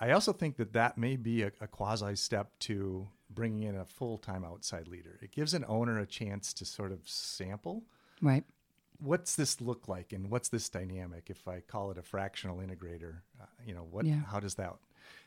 I 0.00 0.10
also 0.10 0.32
think 0.32 0.56
that 0.56 0.72
that 0.72 0.98
may 0.98 1.14
be 1.16 1.42
a, 1.42 1.52
a 1.60 1.68
quasi 1.68 2.16
step 2.16 2.58
to 2.60 3.06
bringing 3.30 3.62
in 3.62 3.76
a 3.76 3.84
full 3.84 4.18
time 4.18 4.44
outside 4.44 4.88
leader. 4.88 5.18
It 5.22 5.30
gives 5.30 5.54
an 5.54 5.64
owner 5.68 5.98
a 6.00 6.06
chance 6.06 6.52
to 6.54 6.64
sort 6.64 6.90
of 6.90 6.98
sample 7.04 7.84
Right. 8.20 8.44
What's 8.98 9.34
this 9.36 9.60
look 9.60 9.88
like 9.88 10.12
and 10.12 10.30
what's 10.30 10.48
this 10.48 10.68
dynamic 10.68 11.28
if 11.30 11.46
I 11.48 11.60
call 11.60 11.90
it 11.90 11.98
a 11.98 12.02
fractional 12.02 12.58
integrator. 12.58 13.18
Uh, 13.40 13.46
you 13.66 13.74
know, 13.74 13.86
what 13.90 14.06
Yeah. 14.06 14.20
how 14.26 14.40
does 14.40 14.54
that 14.56 14.74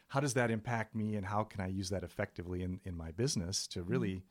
how 0.09 0.19
does 0.21 0.35
that 0.35 0.49
impact 0.51 0.95
me 0.95 1.15
and 1.15 1.25
how 1.25 1.43
can 1.43 1.59
I 1.59 1.67
use 1.67 1.89
that 1.89 2.03
effectively 2.03 2.63
in, 2.63 2.79
in 2.85 2.95
my 2.95 3.11
business 3.11 3.67
to 3.67 3.83
really 3.83 4.23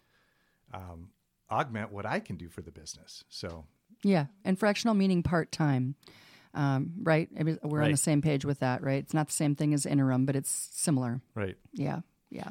um, 0.72 1.10
augment 1.50 1.92
what 1.92 2.06
I 2.06 2.18
can 2.18 2.36
do 2.36 2.48
for 2.48 2.62
the 2.62 2.70
business. 2.72 3.24
So 3.28 3.66
Yeah, 4.02 4.26
and 4.44 4.58
fractional 4.58 4.94
meaning 4.94 5.22
part 5.22 5.52
time. 5.52 5.94
Um, 6.54 6.94
right. 7.02 7.28
We're 7.62 7.82
on 7.82 7.90
the 7.90 7.96
same 7.98 8.22
page 8.22 8.46
with 8.46 8.60
that, 8.60 8.82
right? 8.82 9.02
It's 9.02 9.12
not 9.12 9.26
the 9.26 9.34
same 9.34 9.54
thing 9.54 9.74
as 9.74 9.84
interim, 9.84 10.24
but 10.24 10.34
it's 10.34 10.70
similar. 10.72 11.20
right. 11.34 11.56
Yeah, 11.74 12.00
yeah. 12.30 12.48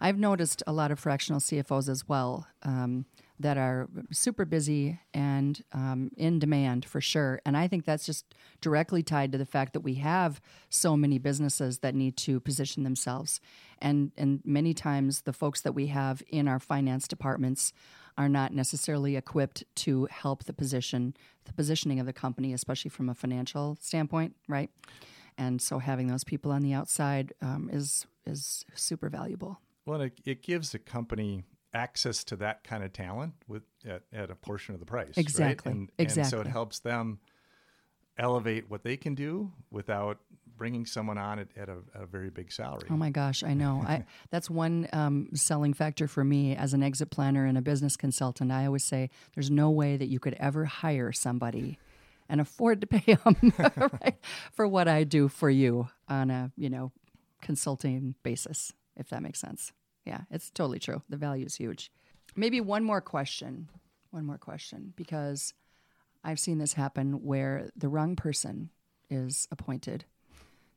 I've 0.00 0.18
noticed 0.18 0.62
a 0.66 0.72
lot 0.72 0.90
of 0.90 0.98
fractional 0.98 1.40
CFOs 1.40 1.90
as 1.90 2.08
well. 2.08 2.46
Um, 2.62 3.04
that 3.40 3.56
are 3.56 3.88
super 4.12 4.44
busy 4.44 5.00
and 5.14 5.64
um, 5.72 6.10
in 6.16 6.38
demand 6.38 6.84
for 6.84 7.00
sure. 7.00 7.40
And 7.46 7.56
I 7.56 7.68
think 7.68 7.84
that's 7.84 8.04
just 8.04 8.34
directly 8.60 9.02
tied 9.02 9.32
to 9.32 9.38
the 9.38 9.46
fact 9.46 9.72
that 9.72 9.80
we 9.80 9.94
have 9.94 10.40
so 10.68 10.96
many 10.96 11.18
businesses 11.18 11.78
that 11.78 11.94
need 11.94 12.16
to 12.18 12.38
position 12.40 12.84
themselves. 12.84 13.40
And, 13.78 14.12
and 14.16 14.40
many 14.44 14.74
times, 14.74 15.22
the 15.22 15.32
folks 15.32 15.62
that 15.62 15.72
we 15.72 15.86
have 15.86 16.22
in 16.28 16.46
our 16.46 16.58
finance 16.58 17.08
departments 17.08 17.72
are 18.18 18.28
not 18.28 18.52
necessarily 18.52 19.16
equipped 19.16 19.64
to 19.74 20.06
help 20.10 20.44
the 20.44 20.52
position, 20.52 21.14
the 21.44 21.54
positioning 21.54 21.98
of 21.98 22.06
the 22.06 22.12
company, 22.12 22.52
especially 22.52 22.90
from 22.90 23.08
a 23.08 23.14
financial 23.14 23.78
standpoint, 23.80 24.36
right? 24.48 24.70
And 25.38 25.62
so 25.62 25.78
having 25.78 26.08
those 26.08 26.24
people 26.24 26.52
on 26.52 26.60
the 26.60 26.74
outside 26.74 27.32
um, 27.40 27.70
is 27.72 28.06
is 28.26 28.66
super 28.74 29.08
valuable. 29.08 29.58
Well, 29.86 30.02
it, 30.02 30.20
it 30.26 30.42
gives 30.42 30.74
a 30.74 30.78
company 30.78 31.44
access 31.72 32.24
to 32.24 32.36
that 32.36 32.64
kind 32.64 32.82
of 32.82 32.92
talent 32.92 33.34
with 33.46 33.62
at, 33.88 34.02
at 34.12 34.30
a 34.30 34.34
portion 34.34 34.74
of 34.74 34.80
the 34.80 34.86
price. 34.86 35.16
Exactly. 35.16 35.70
Right? 35.70 35.78
And, 35.78 35.92
exactly. 35.98 36.22
And 36.22 36.30
so 36.30 36.40
it 36.40 36.52
helps 36.52 36.80
them 36.80 37.20
elevate 38.18 38.68
what 38.68 38.82
they 38.82 38.96
can 38.96 39.14
do 39.14 39.52
without 39.70 40.18
bringing 40.56 40.84
someone 40.84 41.16
on 41.16 41.38
at, 41.38 41.48
at 41.56 41.70
a, 41.70 41.78
a, 41.94 42.04
very 42.04 42.28
big 42.28 42.52
salary. 42.52 42.86
Oh 42.90 42.96
my 42.96 43.08
gosh, 43.08 43.42
I 43.42 43.54
know. 43.54 43.82
I 43.86 44.04
that's 44.30 44.50
one 44.50 44.88
um, 44.92 45.28
selling 45.32 45.72
factor 45.72 46.06
for 46.06 46.22
me 46.22 46.54
as 46.54 46.74
an 46.74 46.82
exit 46.82 47.10
planner 47.10 47.46
and 47.46 47.56
a 47.56 47.62
business 47.62 47.96
consultant. 47.96 48.52
I 48.52 48.66
always 48.66 48.84
say 48.84 49.08
there's 49.34 49.50
no 49.50 49.70
way 49.70 49.96
that 49.96 50.08
you 50.08 50.20
could 50.20 50.34
ever 50.34 50.66
hire 50.66 51.12
somebody 51.12 51.78
and 52.28 52.42
afford 52.42 52.82
to 52.82 52.86
pay 52.86 53.14
them 53.14 53.36
right, 53.58 54.16
for 54.52 54.68
what 54.68 54.86
I 54.86 55.04
do 55.04 55.28
for 55.28 55.48
you 55.48 55.88
on 56.08 56.30
a 56.30 56.52
you 56.58 56.68
know 56.68 56.92
consulting 57.40 58.16
basis, 58.22 58.72
if 58.96 59.08
that 59.08 59.22
makes 59.22 59.40
sense. 59.40 59.72
Yeah, 60.10 60.22
it's 60.28 60.50
totally 60.50 60.80
true. 60.80 61.02
The 61.08 61.16
value 61.16 61.46
is 61.46 61.54
huge. 61.54 61.92
Maybe 62.34 62.60
one 62.60 62.82
more 62.82 63.00
question. 63.00 63.68
One 64.10 64.26
more 64.26 64.38
question, 64.38 64.92
because 64.96 65.54
I've 66.24 66.40
seen 66.40 66.58
this 66.58 66.72
happen 66.72 67.22
where 67.22 67.70
the 67.76 67.88
wrong 67.88 68.16
person 68.16 68.70
is 69.08 69.46
appointed 69.52 70.04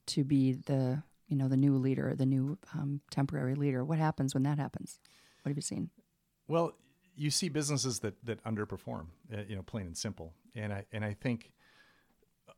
to 0.06 0.24
be 0.24 0.54
the 0.54 1.02
you 1.28 1.36
know 1.36 1.48
the 1.48 1.58
new 1.58 1.76
leader, 1.78 2.13
the 2.15 2.28
new 2.28 2.60
um, 2.76 3.02
temporary 3.10 3.56
leader. 3.56 3.84
What 3.84 3.98
happens 3.98 4.36
when 4.36 4.43
that 4.43 4.60
happens? 4.60 5.00
What 5.41 5.50
have 5.50 5.58
you 5.58 5.63
seen? 5.63 5.89
Well, 6.48 6.74
you 7.15 7.32
see 7.32 7.50
businesses 7.50 8.02
that 8.02 8.24
that 8.26 8.43
underperform, 8.43 9.08
uh, 9.34 9.41
you 9.48 9.56
know, 9.56 9.63
plain 9.63 9.88
and 9.88 9.98
simple. 9.98 10.36
And 10.54 10.72
I 10.72 10.86
and 10.91 11.04
I 11.04 11.15
think 11.19 11.52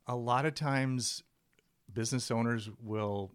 a 0.08 0.16
lot 0.18 0.46
of 0.46 0.56
times 0.56 1.24
business 1.94 2.32
owners 2.32 2.70
will 2.84 3.32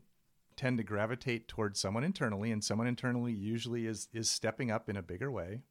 tend 0.61 0.77
to 0.77 0.85
gravitate 0.85 1.49
towards 1.49 1.81
someone 1.81 2.05
internally, 2.05 2.53
and 2.53 2.62
someone 2.62 2.87
internally 2.87 3.33
usually 3.33 3.87
is 3.87 4.09
is 4.12 4.31
stepping 4.31 4.70
up 4.70 4.90
in 4.90 4.96
a 4.96 5.03
bigger 5.03 5.31
way. 5.31 5.62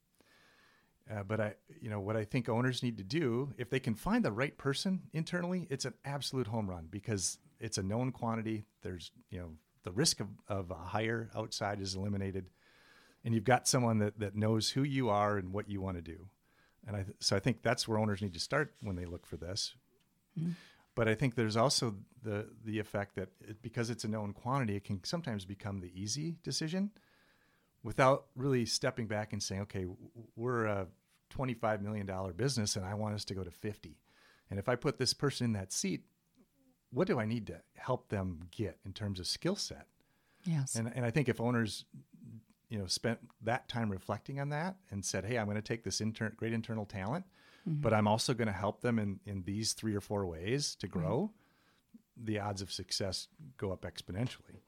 Uh, 1.11 1.23
but 1.23 1.39
I, 1.39 1.53
you 1.81 1.89
know, 1.89 1.99
what 1.99 2.15
I 2.15 2.23
think 2.23 2.49
owners 2.49 2.83
need 2.83 2.97
to 2.97 3.03
do, 3.03 3.53
if 3.57 3.69
they 3.69 3.79
can 3.79 3.95
find 3.95 4.25
the 4.25 4.31
right 4.31 4.55
person 4.57 5.01
internally, 5.13 5.67
it's 5.69 5.85
an 5.85 5.93
absolute 6.05 6.47
home 6.47 6.69
run 6.69 6.87
because 6.89 7.39
it's 7.59 7.77
a 7.77 7.83
known 7.83 8.11
quantity. 8.11 8.65
There's, 8.81 9.11
you 9.31 9.39
know, 9.39 9.49
the 9.83 9.91
risk 9.91 10.19
of, 10.19 10.27
of 10.47 10.71
a 10.71 10.75
hire 10.75 11.29
outside 11.35 11.81
is 11.81 11.95
eliminated, 11.95 12.45
and 13.23 13.33
you've 13.33 13.43
got 13.43 13.67
someone 13.67 13.99
that 13.99 14.19
that 14.19 14.35
knows 14.35 14.71
who 14.71 14.83
you 14.83 15.09
are 15.09 15.37
and 15.37 15.53
what 15.53 15.69
you 15.69 15.81
want 15.81 15.97
to 15.97 16.01
do. 16.01 16.27
And 16.87 16.95
I, 16.95 17.05
so 17.19 17.35
I 17.35 17.39
think 17.39 17.61
that's 17.61 17.87
where 17.87 17.99
owners 17.99 18.21
need 18.21 18.33
to 18.33 18.39
start 18.39 18.73
when 18.81 18.95
they 18.95 19.05
look 19.05 19.25
for 19.27 19.37
this. 19.37 19.75
Mm-hmm. 20.37 20.51
But 20.99 21.07
I 21.07 21.15
think 21.15 21.35
there's 21.35 21.55
also 21.55 21.95
the 22.23 22.49
the 22.65 22.77
effect 22.77 23.15
that 23.15 23.29
it, 23.39 23.61
because 23.61 23.89
it's 23.89 24.03
a 24.03 24.09
known 24.09 24.33
quantity, 24.33 24.75
it 24.75 24.83
can 24.83 25.01
sometimes 25.05 25.45
become 25.45 25.79
the 25.79 25.89
easy 25.95 26.35
decision 26.43 26.91
without 27.83 28.25
really 28.35 28.65
stepping 28.65 29.07
back 29.07 29.31
and 29.31 29.41
saying, 29.41 29.61
okay, 29.61 29.85
we're 30.35 30.65
a 30.65 30.87
$25 31.33 31.81
million 31.81 32.05
business 32.35 32.75
and 32.75 32.83
I 32.85 32.95
want 32.95 33.15
us 33.15 33.23
to 33.23 33.33
go 33.33 33.45
to 33.45 33.49
50. 33.49 33.97
And 34.49 34.59
if 34.59 34.67
I 34.67 34.75
put 34.75 34.97
this 34.97 35.13
person 35.13 35.45
in 35.45 35.53
that 35.53 35.71
seat, 35.71 36.03
what 36.91 37.07
do 37.07 37.17
I 37.17 37.23
need 37.23 37.47
to 37.47 37.61
help 37.77 38.09
them 38.09 38.49
get 38.51 38.77
in 38.85 38.91
terms 38.91 39.21
of 39.21 39.27
skill 39.27 39.55
set? 39.55 39.87
Yes. 40.43 40.75
And, 40.75 40.91
and 40.93 41.05
I 41.05 41.11
think 41.11 41.29
if 41.29 41.39
owners, 41.39 41.85
you 42.67 42.77
know, 42.77 42.87
spent 42.87 43.19
that 43.43 43.69
time 43.69 43.89
reflecting 43.89 44.41
on 44.41 44.49
that 44.49 44.75
and 44.91 45.05
said, 45.05 45.23
hey, 45.23 45.37
I'm 45.37 45.45
going 45.45 45.55
to 45.55 45.61
take 45.61 45.85
this 45.85 46.01
inter- 46.01 46.33
great 46.35 46.51
internal 46.51 46.85
talent 46.85 47.23
mm-hmm. 47.69 47.81
but 47.81 47.93
I'm 47.93 48.07
also 48.07 48.33
going 48.33 48.47
to 48.47 48.53
help 48.53 48.81
them 48.81 48.99
in, 48.99 49.19
in 49.25 49.43
these 49.43 49.73
three 49.73 49.95
or 49.95 50.01
four 50.01 50.25
ways 50.25 50.75
to 50.75 50.87
grow, 50.87 51.31
the 52.17 52.39
odds 52.39 52.61
of 52.61 52.71
success 52.71 53.27
go 53.57 53.71
up 53.71 53.83
exponentially. 53.83 54.61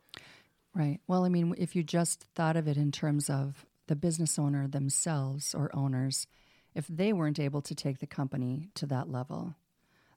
Right. 0.74 1.00
Well, 1.08 1.26
I 1.26 1.30
mean, 1.30 1.54
if 1.58 1.76
you 1.76 1.84
just 1.84 2.26
thought 2.34 2.56
of 2.56 2.68
it 2.68 2.78
in 2.78 2.92
terms 2.92 3.30
of 3.30 3.66
the 3.88 3.96
business 3.96 4.40
owner 4.40 4.68
themselves 4.68 5.54
or 5.54 5.70
owners, 5.74 6.28
if 6.74 6.88
they 6.88 7.12
weren't 7.12 7.40
able 7.40 7.62
to 7.64 7.76
take 7.76 8.00
the 8.00 8.08
company 8.08 8.70
to 8.76 8.86
that 8.86 9.10
level, 9.10 9.56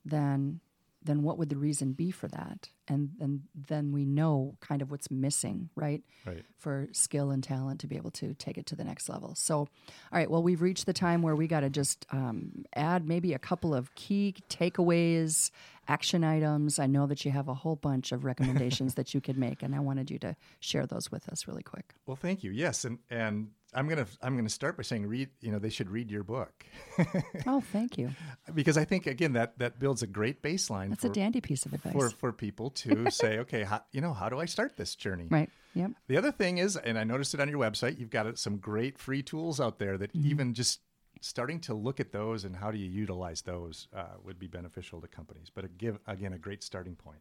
then 0.04 0.60
then 1.04 1.22
what 1.22 1.38
would 1.38 1.50
the 1.50 1.56
reason 1.56 1.92
be 1.92 2.10
for 2.10 2.28
that? 2.28 2.70
And 2.88 3.10
and 3.20 3.42
then 3.68 3.92
we 3.92 4.04
know 4.04 4.56
kind 4.60 4.82
of 4.82 4.90
what's 4.90 5.10
missing, 5.10 5.70
right? 5.74 6.02
Right. 6.26 6.44
For 6.58 6.88
skill 6.92 7.30
and 7.30 7.42
talent 7.42 7.80
to 7.80 7.86
be 7.86 7.96
able 7.96 8.10
to 8.12 8.34
take 8.34 8.58
it 8.58 8.66
to 8.66 8.76
the 8.76 8.84
next 8.84 9.08
level. 9.08 9.34
So, 9.34 9.56
all 9.58 9.68
right. 10.12 10.30
Well, 10.30 10.42
we've 10.42 10.62
reached 10.62 10.86
the 10.86 10.92
time 10.92 11.22
where 11.22 11.36
we 11.36 11.46
got 11.46 11.60
to 11.60 11.70
just 11.70 12.06
um, 12.10 12.64
add 12.74 13.06
maybe 13.06 13.34
a 13.34 13.38
couple 13.38 13.74
of 13.74 13.94
key 13.94 14.34
takeaways, 14.48 15.50
action 15.88 16.24
items. 16.24 16.78
I 16.78 16.86
know 16.86 17.06
that 17.06 17.24
you 17.24 17.30
have 17.30 17.48
a 17.48 17.54
whole 17.54 17.76
bunch 17.76 18.12
of 18.12 18.24
recommendations 18.24 18.94
that 18.96 19.14
you 19.14 19.20
could 19.20 19.38
make, 19.38 19.62
and 19.62 19.74
I 19.74 19.80
wanted 19.80 20.10
you 20.10 20.18
to 20.20 20.36
share 20.60 20.86
those 20.86 21.10
with 21.10 21.28
us 21.28 21.46
really 21.46 21.62
quick. 21.62 21.94
Well, 22.06 22.16
thank 22.16 22.42
you. 22.42 22.50
Yes, 22.50 22.84
and 22.84 22.98
and 23.10 23.48
I'm 23.74 23.88
gonna 23.88 24.06
I'm 24.22 24.36
gonna 24.36 24.48
start 24.48 24.76
by 24.76 24.82
saying 24.82 25.06
read 25.06 25.28
you 25.40 25.50
know 25.50 25.58
they 25.58 25.70
should 25.70 25.90
read 25.90 26.10
your 26.10 26.22
book. 26.22 26.64
oh, 27.46 27.60
thank 27.60 27.98
you. 27.98 28.10
Because 28.54 28.76
I 28.78 28.84
think 28.84 29.06
again 29.06 29.32
that 29.34 29.58
that 29.58 29.78
builds 29.78 30.02
a 30.02 30.06
great 30.06 30.42
baseline. 30.42 30.90
That's 30.90 31.02
for, 31.02 31.08
a 31.08 31.12
dandy 31.12 31.40
piece 31.40 31.66
of 31.66 31.72
advice 31.72 31.92
for 31.92 32.10
for 32.10 32.32
people 32.32 32.70
to 32.70 33.10
say, 33.10 33.38
okay, 33.40 33.64
how, 33.64 33.82
you 33.92 34.00
know, 34.00 34.12
how 34.12 34.28
do 34.28 34.38
I 34.38 34.44
start 34.44 34.76
this 34.76 34.94
journey? 34.94 35.28
Right. 35.30 35.50
Yep. 35.74 35.92
The 36.06 36.16
other 36.16 36.30
thing 36.30 36.58
is, 36.58 36.76
and 36.76 36.98
I 36.98 37.04
noticed 37.04 37.34
it 37.34 37.40
on 37.40 37.48
your 37.48 37.58
website, 37.58 37.98
you've 37.98 38.10
got 38.10 38.38
some 38.38 38.58
great 38.58 38.98
free 38.98 39.22
tools 39.22 39.60
out 39.60 39.78
there 39.78 39.98
that 39.98 40.12
mm-hmm. 40.12 40.30
even 40.30 40.54
just 40.54 40.80
starting 41.20 41.58
to 41.58 41.74
look 41.74 42.00
at 42.00 42.12
those 42.12 42.44
and 42.44 42.54
how 42.54 42.70
do 42.70 42.78
you 42.78 42.88
utilize 42.88 43.42
those 43.42 43.88
uh, 43.96 44.04
would 44.22 44.38
be 44.38 44.46
beneficial 44.46 45.00
to 45.00 45.08
companies. 45.08 45.50
But 45.52 45.64
it 45.64 45.78
give 45.78 45.98
again 46.06 46.32
a 46.32 46.38
great 46.38 46.62
starting 46.62 46.94
point. 46.94 47.20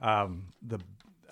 Um, 0.00 0.52
the 0.62 0.80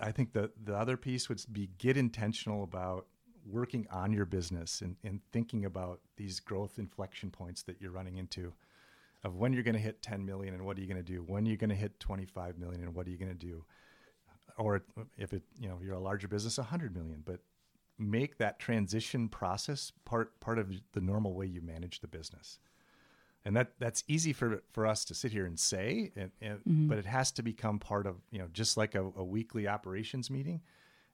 I 0.01 0.11
think 0.11 0.33
the 0.33 0.51
the 0.63 0.75
other 0.75 0.97
piece 0.97 1.29
would 1.29 1.41
be 1.51 1.69
get 1.77 1.97
intentional 1.97 2.63
about 2.63 3.07
working 3.45 3.87
on 3.91 4.13
your 4.13 4.25
business 4.25 4.81
and, 4.81 4.95
and 5.03 5.21
thinking 5.31 5.65
about 5.65 5.99
these 6.17 6.39
growth 6.39 6.77
inflection 6.77 7.29
points 7.29 7.63
that 7.63 7.81
you're 7.81 7.91
running 7.91 8.17
into 8.17 8.53
of 9.23 9.35
when 9.35 9.53
you're 9.53 9.63
going 9.63 9.75
to 9.75 9.81
hit 9.81 10.01
10 10.01 10.25
million 10.25 10.53
and 10.53 10.65
what 10.65 10.77
are 10.77 10.81
you 10.81 10.87
going 10.87 11.03
to 11.03 11.11
do 11.11 11.23
when 11.27 11.45
you're 11.45 11.57
going 11.57 11.69
to 11.69 11.75
hit 11.75 11.99
25 11.99 12.57
million 12.57 12.81
and 12.81 12.93
what 12.93 13.07
are 13.07 13.09
you 13.09 13.17
going 13.17 13.31
to 13.31 13.45
do 13.45 13.63
or 14.57 14.83
if 15.17 15.33
it 15.33 15.43
you 15.59 15.67
know 15.67 15.79
you're 15.83 15.95
a 15.95 15.99
larger 15.99 16.27
business 16.27 16.57
100 16.57 16.95
million 16.95 17.21
but 17.25 17.39
make 17.97 18.37
that 18.37 18.59
transition 18.59 19.29
process 19.29 19.91
part 20.05 20.39
part 20.39 20.59
of 20.59 20.71
the 20.93 21.01
normal 21.01 21.33
way 21.33 21.45
you 21.45 21.61
manage 21.61 22.01
the 22.01 22.07
business 22.07 22.59
and 23.45 23.55
that 23.55 23.71
that's 23.79 24.03
easy 24.07 24.33
for 24.33 24.61
for 24.71 24.85
us 24.85 25.05
to 25.05 25.13
sit 25.13 25.31
here 25.31 25.45
and 25.45 25.59
say 25.59 26.11
and, 26.15 26.31
and 26.41 26.59
mm-hmm. 26.59 26.87
but 26.87 26.97
it 26.97 27.05
has 27.05 27.31
to 27.31 27.43
become 27.43 27.79
part 27.79 28.07
of 28.07 28.15
you 28.31 28.39
know 28.39 28.47
just 28.51 28.77
like 28.77 28.95
a, 28.95 29.03
a 29.15 29.23
weekly 29.23 29.67
operations 29.67 30.29
meeting 30.29 30.61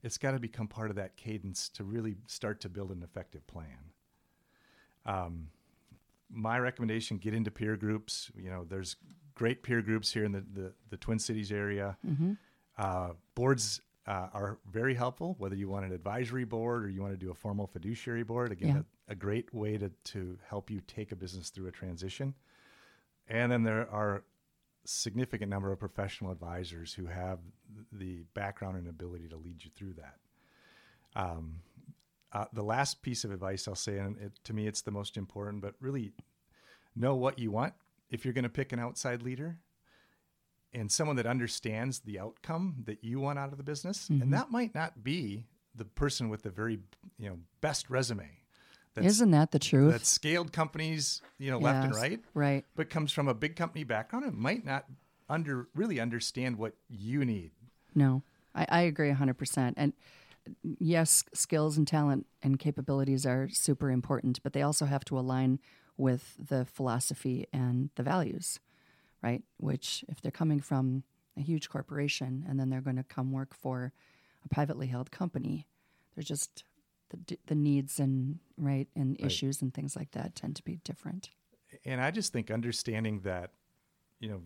it's 0.04 0.18
got 0.18 0.32
to 0.32 0.40
become 0.40 0.68
part 0.68 0.90
of 0.90 0.96
that 0.96 1.18
cadence 1.18 1.70
to 1.70 1.84
really 1.84 2.16
start 2.28 2.62
to 2.62 2.70
build 2.70 2.92
an 2.92 3.04
effective 3.04 3.46
plan. 3.48 3.92
Um, 5.06 5.48
my 6.30 6.60
recommendation: 6.60 7.18
get 7.18 7.34
into 7.34 7.52
peer 7.52 7.76
groups. 7.76 8.32
You 8.36 8.50
know, 8.50 8.66
there's 8.68 8.96
great 9.36 9.64
peer 9.64 9.82
groups 9.82 10.12
here 10.12 10.24
in 10.24 10.32
the 10.32 10.44
the, 10.54 10.74
the 10.90 10.98
Twin 10.98 11.20
Cities 11.20 11.52
area. 11.52 11.98
Mm-hmm. 12.08 12.34
Uh, 12.78 13.10
boards 13.36 13.82
uh, 14.08 14.28
are 14.34 14.60
very 14.72 14.96
helpful, 14.96 15.36
whether 15.38 15.56
you 15.56 15.70
want 15.70 15.86
an 15.86 15.92
advisory 15.92 16.46
board 16.46 16.84
or 16.84 16.90
you 16.90 17.02
want 17.02 17.14
to 17.14 17.18
do 17.18 17.32
a 17.32 17.34
formal 17.34 17.68
fiduciary 17.68 18.24
board. 18.24 18.52
Again, 18.52 18.76
yeah. 18.76 18.82
a, 19.10 19.12
a, 19.12 19.16
great 19.16 19.54
way 19.54 19.78
to 19.78 19.92
to 20.06 20.38
help 20.48 20.70
you 20.70 20.82
take 20.88 21.12
a 21.12 21.16
business 21.16 21.50
through 21.50 21.68
a 21.68 21.72
transition. 21.72 22.34
And 23.28 23.52
then 23.52 23.64
there 23.64 23.88
are 23.92 24.24
significant 24.86 25.50
number 25.50 25.72
of 25.72 25.80
professional 25.80 26.32
advisors 26.32 26.94
who 26.94 27.06
have 27.06 27.40
the 27.92 28.24
background 28.34 28.78
and 28.78 28.88
ability 28.88 29.28
to 29.28 29.38
lead 29.38 29.64
you 29.64 29.72
through 29.76 29.94
that. 29.94 30.18
Um, 31.16 31.62
uh, 32.32 32.46
the 32.54 32.64
last 32.64 33.02
piece 33.02 33.24
of 33.24 33.32
advice 33.32 33.68
I'll 33.68 33.76
say, 33.76 33.98
and 33.98 34.18
it, 34.18 34.32
to 34.46 34.54
me 34.54 34.68
it's 34.68 34.82
the 34.82 34.92
most 34.92 35.18
important, 35.18 35.62
but 35.62 35.76
really 35.80 36.12
know 36.96 37.16
what 37.16 37.40
you 37.40 37.52
want 37.52 37.74
if 38.10 38.26
you're 38.26 38.34
going 38.34 38.44
to 38.44 38.50
pick 38.50 38.72
an 38.72 38.80
outside 38.80 39.22
leader 39.22 39.58
and 40.74 40.92
someone 40.92 41.16
that 41.16 41.26
understands 41.26 42.00
the 42.00 42.20
outcome 42.20 42.84
that 42.86 43.04
you 43.04 43.20
want 43.20 43.40
out 43.40 43.52
of 43.52 43.58
the 43.58 43.64
business. 43.64 44.08
Mm-hmm. 44.10 44.22
And 44.22 44.34
that 44.34 44.52
might 44.52 44.76
not 44.76 45.04
be 45.04 45.46
the 45.76 45.86
person 45.86 46.30
with 46.30 46.44
the 46.44 46.50
very 46.50 46.80
you 47.18 47.30
know 47.30 47.38
best 47.62 47.90
resume 47.90 48.39
isn't 48.98 49.32
that 49.32 49.52
the 49.52 49.60
truth? 49.60 49.94
That 49.94 50.06
scaled 50.06 50.52
companies, 50.52 51.22
you 51.38 51.52
know, 51.52 51.58
yes, 51.58 51.64
left 51.64 51.86
and 51.86 51.96
right, 51.96 52.20
right, 52.34 52.66
but 52.76 52.90
comes 52.90 53.12
from 53.12 53.28
a 53.28 53.34
big 53.34 53.56
company 53.56 53.84
background 53.84 54.26
and 54.26 54.36
might 54.36 54.66
not 54.66 54.86
under 55.30 55.68
really 55.76 56.00
understand 56.00 56.58
what 56.58 56.74
you 56.90 57.24
need. 57.24 57.52
No, 57.96 58.24
I, 58.56 58.66
I 58.70 58.82
agree 58.82 59.12
hundred 59.12 59.38
percent. 59.38 59.76
And 59.78 59.94
yes, 60.64 61.24
skills 61.34 61.78
and 61.78 61.88
talent 61.88 62.26
and 62.42 62.60
capabilities 62.60 63.26
are 63.26 63.50
super 63.50 63.92
important, 63.92 64.42
but 64.44 64.54
they 64.54 64.62
also 64.62 64.86
have 64.86 65.06
to 65.06 65.18
align 65.18 65.60
with 65.98 66.36
the 66.50 66.66
philosophy 66.66 67.46
and 67.52 67.90
the 67.96 68.04
values, 68.04 68.60
right? 69.22 69.44
Which, 69.58 70.06
if 70.08 70.22
they're 70.22 70.32
coming 70.32 70.62
from 70.62 71.04
a 71.38 71.42
huge 71.42 71.70
corporation 71.70 72.46
and 72.48 72.60
then 72.60 72.70
they're 72.70 72.82
going 72.82 72.96
to 72.96 73.04
come 73.04 73.32
work 73.32 73.54
for 73.54 73.92
a 74.44 74.50
privately 74.50 74.88
held 74.88 75.12
company, 75.12 75.68
they're 76.16 76.24
just 76.24 76.64
the, 77.10 77.38
the 77.48 77.56
needs 77.56 78.00
and 78.00 78.40
right 78.58 78.88
and 78.96 79.18
right. 79.20 79.26
issues 79.26 79.62
and 79.62 79.74
things 79.74 79.96
like 79.96 80.12
that 80.12 80.36
tend 80.36 80.56
to 80.58 80.64
be 80.64 80.78
different. 80.84 81.30
And 81.86 82.02
I 82.02 82.12
just 82.12 82.34
think 82.34 82.52
understanding 82.52 83.22
that, 83.22 83.52
you 84.20 84.30
know, 84.30 84.42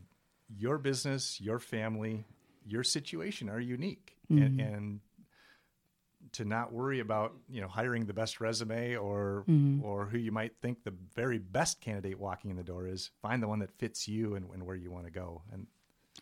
your 0.55 0.77
business, 0.77 1.39
your 1.41 1.59
family, 1.59 2.25
your 2.65 2.83
situation 2.83 3.49
are 3.49 3.59
unique, 3.59 4.15
mm-hmm. 4.29 4.43
and, 4.43 4.61
and 4.61 4.99
to 6.33 6.45
not 6.45 6.71
worry 6.71 6.99
about 6.99 7.33
you 7.49 7.61
know 7.61 7.67
hiring 7.67 8.05
the 8.05 8.13
best 8.13 8.39
resume 8.39 8.95
or 8.95 9.43
mm-hmm. 9.47 9.83
or 9.83 10.05
who 10.05 10.17
you 10.17 10.31
might 10.31 10.53
think 10.61 10.83
the 10.83 10.93
very 11.15 11.37
best 11.37 11.81
candidate 11.81 12.19
walking 12.19 12.51
in 12.51 12.57
the 12.57 12.63
door 12.63 12.87
is 12.87 13.11
find 13.21 13.41
the 13.41 13.47
one 13.47 13.59
that 13.59 13.71
fits 13.77 14.07
you 14.07 14.35
and, 14.35 14.45
and 14.53 14.65
where 14.65 14.75
you 14.75 14.91
want 14.91 15.05
to 15.05 15.11
go 15.11 15.41
and 15.51 15.67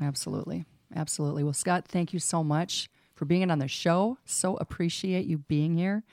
absolutely 0.02 0.66
absolutely 0.96 1.44
well 1.44 1.54
scott 1.54 1.88
thank 1.88 2.14
you 2.14 2.20
so 2.20 2.44
much 2.44 2.90
for 3.14 3.26
being 3.26 3.52
on 3.52 3.60
the 3.60 3.68
show 3.68 4.18
so 4.26 4.58
appreciate 4.58 5.26
you 5.26 5.38
being 5.38 5.78
here 5.78 6.04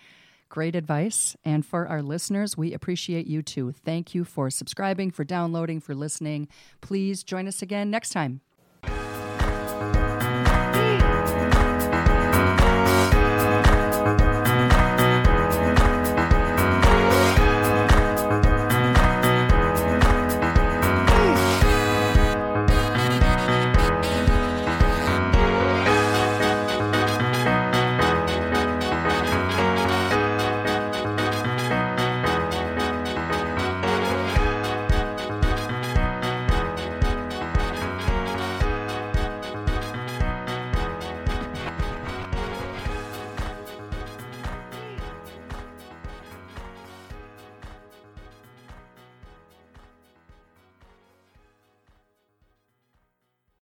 great 0.49 0.75
advice. 0.75 1.37
And 1.45 1.65
for 1.65 1.87
our 1.87 2.03
listeners 2.03 2.57
we 2.57 2.73
appreciate 2.73 3.27
you 3.27 3.43
too. 3.43 3.73
Thank 3.73 4.15
you 4.15 4.25
for 4.25 4.51
subscribing 4.51 5.11
for 5.11 5.25
downloading 5.25 5.81
for 5.81 5.95
listening. 5.95 6.49
Please 6.81 7.23
join 7.23 7.47
us 7.47 7.63
again 7.63 7.91
next 7.91 8.11
time 8.11 8.41